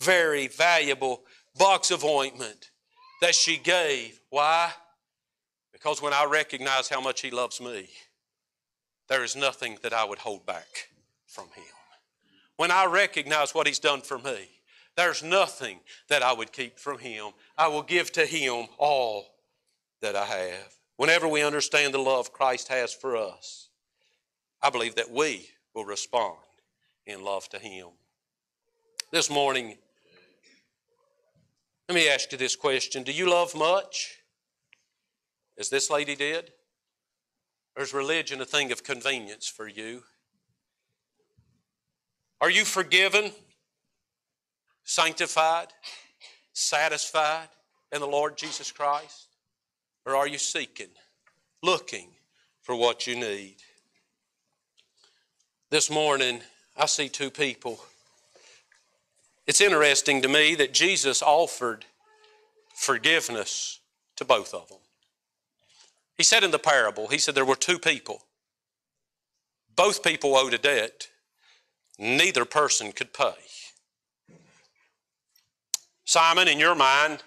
very 0.00 0.48
valuable 0.48 1.22
box 1.56 1.90
of 1.90 2.04
ointment 2.04 2.70
that 3.20 3.34
she 3.34 3.56
gave. 3.56 4.20
Why? 4.30 4.72
Because 5.72 6.00
when 6.00 6.12
I 6.12 6.24
recognize 6.24 6.88
how 6.88 7.00
much 7.00 7.20
he 7.20 7.30
loves 7.30 7.60
me, 7.60 7.88
there 9.08 9.22
is 9.22 9.36
nothing 9.36 9.78
that 9.82 9.92
I 9.92 10.04
would 10.04 10.18
hold 10.18 10.46
back 10.46 10.88
from 11.26 11.48
him. 11.54 11.64
When 12.56 12.70
I 12.70 12.86
recognize 12.86 13.54
what 13.54 13.66
he's 13.66 13.78
done 13.78 14.00
for 14.00 14.18
me, 14.18 14.48
there's 14.96 15.22
nothing 15.22 15.80
that 16.08 16.22
I 16.22 16.32
would 16.32 16.52
keep 16.52 16.78
from 16.78 16.98
Him. 16.98 17.30
I 17.58 17.68
will 17.68 17.82
give 17.82 18.12
to 18.12 18.24
Him 18.24 18.66
all 18.78 19.26
that 20.00 20.16
I 20.16 20.24
have. 20.24 20.74
Whenever 20.96 21.26
we 21.26 21.42
understand 21.42 21.92
the 21.92 21.98
love 21.98 22.32
Christ 22.32 22.68
has 22.68 22.92
for 22.92 23.16
us, 23.16 23.68
I 24.62 24.70
believe 24.70 24.94
that 24.94 25.10
we 25.10 25.48
will 25.74 25.84
respond 25.84 26.38
in 27.06 27.24
love 27.24 27.48
to 27.50 27.58
Him. 27.58 27.88
This 29.10 29.28
morning, 29.28 29.76
let 31.88 31.94
me 31.94 32.08
ask 32.08 32.30
you 32.32 32.38
this 32.38 32.56
question 32.56 33.02
Do 33.02 33.12
you 33.12 33.28
love 33.28 33.54
much, 33.54 34.18
as 35.58 35.68
this 35.68 35.90
lady 35.90 36.14
did? 36.14 36.52
Or 37.76 37.82
is 37.82 37.92
religion 37.92 38.40
a 38.40 38.44
thing 38.44 38.70
of 38.70 38.84
convenience 38.84 39.48
for 39.48 39.66
you? 39.66 40.04
Are 42.40 42.50
you 42.50 42.64
forgiven? 42.64 43.32
Sanctified, 44.84 45.68
satisfied 46.52 47.48
in 47.92 48.00
the 48.00 48.06
Lord 48.06 48.36
Jesus 48.36 48.70
Christ? 48.70 49.28
Or 50.06 50.14
are 50.14 50.28
you 50.28 50.38
seeking, 50.38 50.90
looking 51.62 52.08
for 52.62 52.76
what 52.76 53.06
you 53.06 53.16
need? 53.16 53.56
This 55.70 55.90
morning, 55.90 56.40
I 56.76 56.86
see 56.86 57.08
two 57.08 57.30
people. 57.30 57.80
It's 59.46 59.60
interesting 59.60 60.22
to 60.22 60.28
me 60.28 60.54
that 60.56 60.72
Jesus 60.72 61.22
offered 61.22 61.84
forgiveness 62.74 63.80
to 64.16 64.24
both 64.24 64.54
of 64.54 64.68
them. 64.68 64.78
He 66.16 66.22
said 66.22 66.44
in 66.44 66.50
the 66.50 66.58
parable, 66.58 67.08
He 67.08 67.18
said 67.18 67.34
there 67.34 67.44
were 67.44 67.56
two 67.56 67.78
people. 67.78 68.22
Both 69.74 70.04
people 70.04 70.36
owed 70.36 70.54
a 70.54 70.58
debt, 70.58 71.08
neither 71.98 72.44
person 72.44 72.92
could 72.92 73.12
pay. 73.12 73.34
Simon, 76.04 76.48
in 76.48 76.58
your 76.58 76.74
mind, 76.74 77.22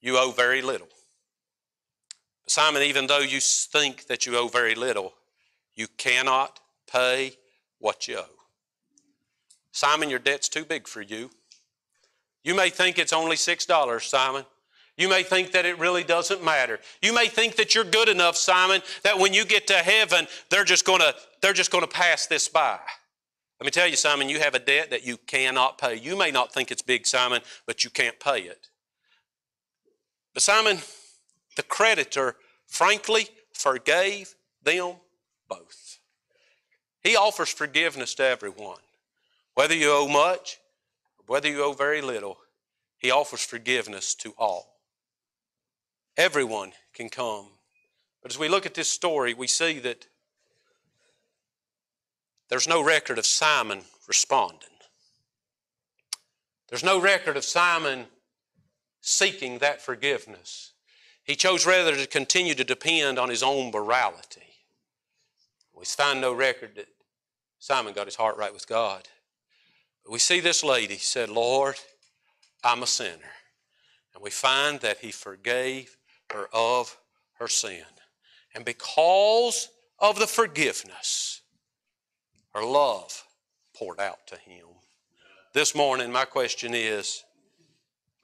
you 0.00 0.18
owe 0.18 0.32
very 0.32 0.62
little. 0.62 0.88
Simon, 2.46 2.82
even 2.82 3.06
though 3.06 3.18
you 3.18 3.40
think 3.40 4.06
that 4.06 4.26
you 4.26 4.36
owe 4.36 4.48
very 4.48 4.74
little, 4.74 5.12
you 5.74 5.86
cannot 5.96 6.60
pay 6.90 7.32
what 7.78 8.08
you 8.08 8.18
owe. 8.18 8.38
Simon, 9.72 10.10
your 10.10 10.18
debt's 10.18 10.48
too 10.48 10.64
big 10.64 10.88
for 10.88 11.02
you. 11.02 11.30
You 12.42 12.54
may 12.54 12.70
think 12.70 12.98
it's 12.98 13.12
only 13.12 13.36
$6, 13.36 14.02
Simon. 14.02 14.44
You 14.96 15.08
may 15.08 15.22
think 15.22 15.52
that 15.52 15.64
it 15.64 15.78
really 15.78 16.02
doesn't 16.02 16.44
matter. 16.44 16.80
You 17.00 17.14
may 17.14 17.28
think 17.28 17.54
that 17.56 17.74
you're 17.74 17.84
good 17.84 18.08
enough, 18.08 18.36
Simon, 18.36 18.82
that 19.04 19.16
when 19.16 19.32
you 19.32 19.44
get 19.44 19.68
to 19.68 19.74
heaven, 19.74 20.26
they're 20.50 20.64
just 20.64 20.84
going 20.84 21.00
to 21.00 21.14
they're 21.40 21.52
just 21.52 21.70
going 21.70 21.84
to 21.84 21.90
pass 21.90 22.26
this 22.26 22.48
by. 22.48 22.80
Let 23.60 23.64
me 23.64 23.70
tell 23.72 23.88
you, 23.88 23.96
Simon, 23.96 24.28
you 24.28 24.38
have 24.38 24.54
a 24.54 24.60
debt 24.60 24.90
that 24.90 25.04
you 25.04 25.16
cannot 25.16 25.78
pay. 25.78 25.96
You 25.96 26.16
may 26.16 26.30
not 26.30 26.54
think 26.54 26.70
it's 26.70 26.82
big, 26.82 27.06
Simon, 27.06 27.40
but 27.66 27.82
you 27.82 27.90
can't 27.90 28.20
pay 28.20 28.42
it. 28.42 28.68
But 30.32 30.42
Simon, 30.42 30.78
the 31.56 31.64
creditor, 31.64 32.36
frankly, 32.66 33.28
forgave 33.52 34.36
them 34.62 34.94
both. 35.48 35.98
He 37.02 37.16
offers 37.16 37.48
forgiveness 37.48 38.14
to 38.14 38.24
everyone. 38.24 38.78
Whether 39.54 39.74
you 39.74 39.90
owe 39.90 40.06
much, 40.06 40.58
or 41.18 41.24
whether 41.26 41.48
you 41.48 41.64
owe 41.64 41.72
very 41.72 42.00
little, 42.00 42.38
he 42.98 43.10
offers 43.10 43.42
forgiveness 43.42 44.14
to 44.16 44.34
all. 44.38 44.76
Everyone 46.16 46.72
can 46.94 47.08
come. 47.08 47.46
But 48.22 48.30
as 48.30 48.38
we 48.38 48.48
look 48.48 48.66
at 48.66 48.74
this 48.74 48.88
story, 48.88 49.34
we 49.34 49.48
see 49.48 49.80
that 49.80 50.06
there's 52.48 52.68
no 52.68 52.82
record 52.82 53.18
of 53.18 53.26
Simon 53.26 53.82
responding. 54.06 54.68
There's 56.68 56.84
no 56.84 57.00
record 57.00 57.36
of 57.36 57.44
Simon 57.44 58.06
seeking 59.00 59.58
that 59.58 59.80
forgiveness. 59.80 60.72
He 61.24 61.36
chose 61.36 61.66
rather 61.66 61.94
to 61.94 62.06
continue 62.06 62.54
to 62.54 62.64
depend 62.64 63.18
on 63.18 63.28
his 63.28 63.42
own 63.42 63.70
morality. 63.70 64.42
We 65.74 65.84
find 65.84 66.20
no 66.20 66.32
record 66.32 66.74
that 66.76 66.88
Simon 67.58 67.92
got 67.92 68.06
his 68.06 68.16
heart 68.16 68.36
right 68.36 68.52
with 68.52 68.66
God. 68.66 69.08
But 70.04 70.12
we 70.12 70.18
see 70.18 70.40
this 70.40 70.64
lady 70.64 70.96
said, 70.96 71.28
Lord, 71.28 71.76
I'm 72.64 72.82
a 72.82 72.86
sinner. 72.86 73.32
And 74.14 74.22
we 74.22 74.30
find 74.30 74.80
that 74.80 74.98
he 74.98 75.12
forgave 75.12 75.96
her 76.32 76.48
of 76.52 76.98
her 77.34 77.48
sin. 77.48 77.84
And 78.54 78.64
because 78.64 79.68
of 79.98 80.18
the 80.18 80.26
forgiveness, 80.26 81.37
her 82.58 82.64
love 82.64 83.24
poured 83.76 84.00
out 84.00 84.26
to 84.26 84.36
him. 84.36 84.64
This 85.54 85.74
morning, 85.74 86.10
my 86.10 86.24
question 86.24 86.74
is 86.74 87.22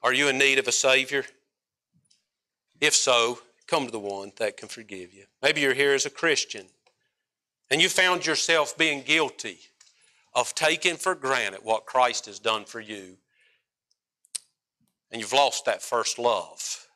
Are 0.03 0.13
you 0.13 0.27
in 0.27 0.37
need 0.37 0.59
of 0.59 0.67
a 0.67 0.73
Savior? 0.73 1.25
If 2.81 2.93
so, 2.93 3.39
come 3.67 3.85
to 3.85 3.91
the 3.91 3.99
one 3.99 4.33
that 4.37 4.57
can 4.57 4.67
forgive 4.67 5.13
you. 5.13 5.23
Maybe 5.41 5.61
you're 5.61 5.73
here 5.73 5.93
as 5.93 6.05
a 6.05 6.09
Christian 6.09 6.65
and 7.71 7.81
you 7.81 7.87
found 7.87 8.25
yourself 8.25 8.77
being 8.77 9.01
guilty 9.03 9.59
of 10.33 10.53
taking 10.53 10.97
for 10.97 11.15
granted 11.15 11.61
what 11.63 11.85
Christ 11.85 12.25
has 12.25 12.37
done 12.37 12.65
for 12.65 12.81
you. 12.81 13.17
And 15.11 15.21
you've 15.21 15.33
lost 15.33 15.63
that 15.65 15.81
first 15.81 16.19
love. 16.19 16.87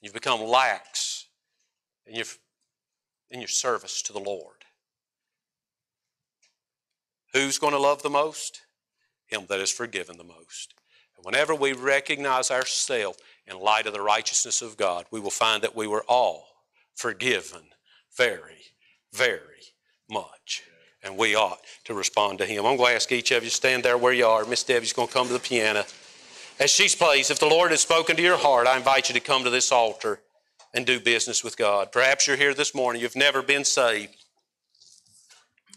You've 0.00 0.14
become 0.14 0.40
lax 0.44 1.26
in 2.06 2.14
your, 2.14 2.26
in 3.30 3.40
your 3.40 3.48
service 3.48 4.00
to 4.02 4.12
the 4.12 4.20
Lord. 4.20 4.57
Who's 7.38 7.58
going 7.58 7.72
to 7.72 7.78
love 7.78 8.02
the 8.02 8.10
most? 8.10 8.62
Him 9.26 9.46
that 9.48 9.60
is 9.60 9.70
forgiven 9.70 10.16
the 10.16 10.24
most. 10.24 10.74
And 11.16 11.24
whenever 11.24 11.54
we 11.54 11.72
recognize 11.72 12.50
ourselves 12.50 13.18
in 13.46 13.60
light 13.60 13.86
of 13.86 13.92
the 13.92 14.00
righteousness 14.00 14.60
of 14.60 14.76
God, 14.76 15.04
we 15.12 15.20
will 15.20 15.30
find 15.30 15.62
that 15.62 15.76
we 15.76 15.86
were 15.86 16.04
all 16.08 16.48
forgiven 16.96 17.62
very, 18.16 18.72
very 19.12 19.40
much. 20.10 20.64
And 21.04 21.16
we 21.16 21.36
ought 21.36 21.60
to 21.84 21.94
respond 21.94 22.38
to 22.38 22.46
Him. 22.46 22.66
I'm 22.66 22.76
going 22.76 22.90
to 22.90 22.96
ask 22.96 23.12
each 23.12 23.30
of 23.30 23.44
you 23.44 23.50
stand 23.50 23.84
there 23.84 23.96
where 23.96 24.12
you 24.12 24.26
are. 24.26 24.44
Miss 24.44 24.64
Debbie's 24.64 24.92
going 24.92 25.06
to 25.06 25.14
come 25.14 25.28
to 25.28 25.32
the 25.32 25.38
piano. 25.38 25.84
As 26.58 26.70
she 26.70 26.88
plays, 26.88 27.30
if 27.30 27.38
the 27.38 27.46
Lord 27.46 27.70
has 27.70 27.80
spoken 27.80 28.16
to 28.16 28.22
your 28.22 28.38
heart, 28.38 28.66
I 28.66 28.76
invite 28.76 29.08
you 29.08 29.14
to 29.14 29.20
come 29.20 29.44
to 29.44 29.50
this 29.50 29.70
altar 29.70 30.18
and 30.74 30.84
do 30.84 30.98
business 30.98 31.44
with 31.44 31.56
God. 31.56 31.92
Perhaps 31.92 32.26
you're 32.26 32.36
here 32.36 32.52
this 32.52 32.74
morning, 32.74 33.00
you've 33.00 33.14
never 33.14 33.42
been 33.42 33.64
saved. 33.64 34.16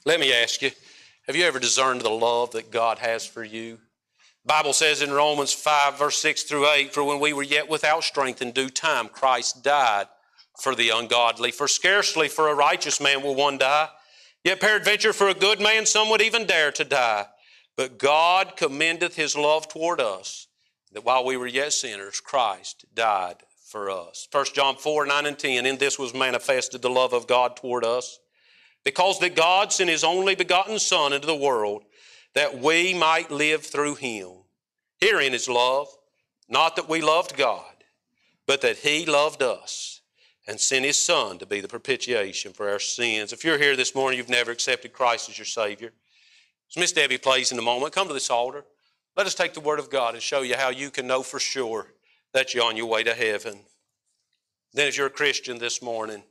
Let 0.05 0.19
me 0.19 0.33
ask 0.33 0.63
you, 0.63 0.71
have 1.27 1.35
you 1.35 1.45
ever 1.45 1.59
discerned 1.59 2.01
the 2.01 2.09
love 2.09 2.51
that 2.51 2.71
God 2.71 2.97
has 2.99 3.25
for 3.25 3.43
you? 3.43 3.77
Bible 4.43 4.73
says 4.73 5.03
in 5.03 5.11
Romans 5.11 5.53
5, 5.53 5.99
verse 5.99 6.17
6 6.17 6.43
through 6.43 6.67
8, 6.67 6.93
For 6.93 7.03
when 7.03 7.19
we 7.19 7.31
were 7.31 7.43
yet 7.43 7.69
without 7.69 8.03
strength 8.03 8.41
in 8.41 8.51
due 8.51 8.69
time, 8.69 9.07
Christ 9.07 9.63
died 9.63 10.07
for 10.59 10.73
the 10.73 10.89
ungodly. 10.89 11.51
For 11.51 11.67
scarcely 11.67 12.27
for 12.27 12.47
a 12.47 12.55
righteous 12.55 12.99
man 12.99 13.21
will 13.21 13.35
one 13.35 13.59
die, 13.59 13.89
yet 14.43 14.59
peradventure 14.59 15.13
for 15.13 15.29
a 15.29 15.35
good 15.35 15.61
man 15.61 15.85
some 15.85 16.09
would 16.09 16.23
even 16.23 16.47
dare 16.47 16.71
to 16.71 16.83
die. 16.83 17.27
But 17.77 17.99
God 17.99 18.57
commendeth 18.57 19.15
his 19.15 19.37
love 19.37 19.67
toward 19.67 20.01
us, 20.01 20.47
that 20.91 21.05
while 21.05 21.23
we 21.23 21.37
were 21.37 21.47
yet 21.47 21.73
sinners, 21.73 22.19
Christ 22.19 22.85
died 22.95 23.37
for 23.67 23.91
us. 23.91 24.27
1 24.31 24.45
John 24.55 24.75
4, 24.75 25.05
9 25.05 25.25
and 25.27 25.37
10, 25.37 25.67
in 25.67 25.77
this 25.77 25.99
was 25.99 26.15
manifested 26.15 26.81
the 26.81 26.89
love 26.89 27.13
of 27.13 27.27
God 27.27 27.55
toward 27.55 27.85
us 27.85 28.17
because 28.83 29.19
that 29.19 29.35
God 29.35 29.71
sent 29.71 29.89
his 29.89 30.03
only 30.03 30.35
begotten 30.35 30.79
Son 30.79 31.13
into 31.13 31.27
the 31.27 31.35
world 31.35 31.83
that 32.33 32.59
we 32.59 32.93
might 32.93 33.31
live 33.31 33.63
through 33.63 33.95
him. 33.95 34.29
Herein 34.99 35.33
is 35.33 35.49
love, 35.49 35.87
not 36.49 36.75
that 36.75 36.89
we 36.89 37.01
loved 37.01 37.37
God, 37.37 37.65
but 38.47 38.61
that 38.61 38.77
he 38.77 39.05
loved 39.05 39.41
us 39.41 40.01
and 40.47 40.59
sent 40.59 40.85
his 40.85 40.97
Son 40.97 41.37
to 41.37 41.45
be 41.45 41.61
the 41.61 41.67
propitiation 41.67 42.53
for 42.53 42.69
our 42.69 42.79
sins. 42.79 43.33
If 43.33 43.43
you're 43.43 43.57
here 43.57 43.75
this 43.75 43.95
morning, 43.95 44.17
you've 44.17 44.29
never 44.29 44.51
accepted 44.51 44.93
Christ 44.93 45.29
as 45.29 45.37
your 45.37 45.45
Savior, 45.45 45.93
as 46.69 46.79
Miss 46.79 46.91
Debbie 46.91 47.17
plays 47.17 47.51
in 47.51 47.59
a 47.59 47.63
moment, 47.63 47.93
come 47.93 48.07
to 48.07 48.13
this 48.13 48.29
altar. 48.29 48.63
Let 49.17 49.27
us 49.27 49.35
take 49.35 49.53
the 49.53 49.59
Word 49.59 49.79
of 49.79 49.89
God 49.89 50.13
and 50.13 50.23
show 50.23 50.41
you 50.41 50.55
how 50.55 50.69
you 50.69 50.89
can 50.89 51.05
know 51.05 51.21
for 51.21 51.39
sure 51.39 51.87
that 52.33 52.53
you're 52.53 52.63
on 52.63 52.77
your 52.77 52.85
way 52.85 53.03
to 53.03 53.13
heaven. 53.13 53.59
Then, 54.73 54.87
if 54.87 54.97
you're 54.97 55.07
a 55.07 55.11
Christian 55.11 55.57
this 55.57 55.81
morning, 55.81 56.23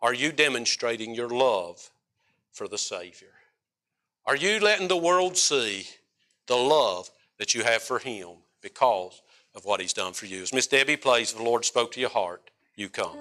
are 0.00 0.14
you 0.14 0.32
demonstrating 0.32 1.14
your 1.14 1.28
love 1.28 1.90
for 2.52 2.68
the 2.68 2.78
Savior? 2.78 3.32
Are 4.26 4.36
you 4.36 4.60
letting 4.60 4.88
the 4.88 4.96
world 4.96 5.36
see 5.36 5.86
the 6.46 6.56
love 6.56 7.10
that 7.38 7.54
you 7.54 7.62
have 7.64 7.82
for 7.82 7.98
Him 7.98 8.28
because 8.62 9.22
of 9.54 9.64
what 9.64 9.80
He's 9.80 9.92
done 9.92 10.12
for 10.12 10.26
you? 10.26 10.42
As 10.42 10.52
Miss 10.52 10.66
Debbie 10.66 10.96
plays, 10.96 11.32
the 11.32 11.42
Lord 11.42 11.64
spoke 11.64 11.92
to 11.92 12.00
your 12.00 12.10
heart, 12.10 12.50
you 12.76 12.88
come. 12.88 13.16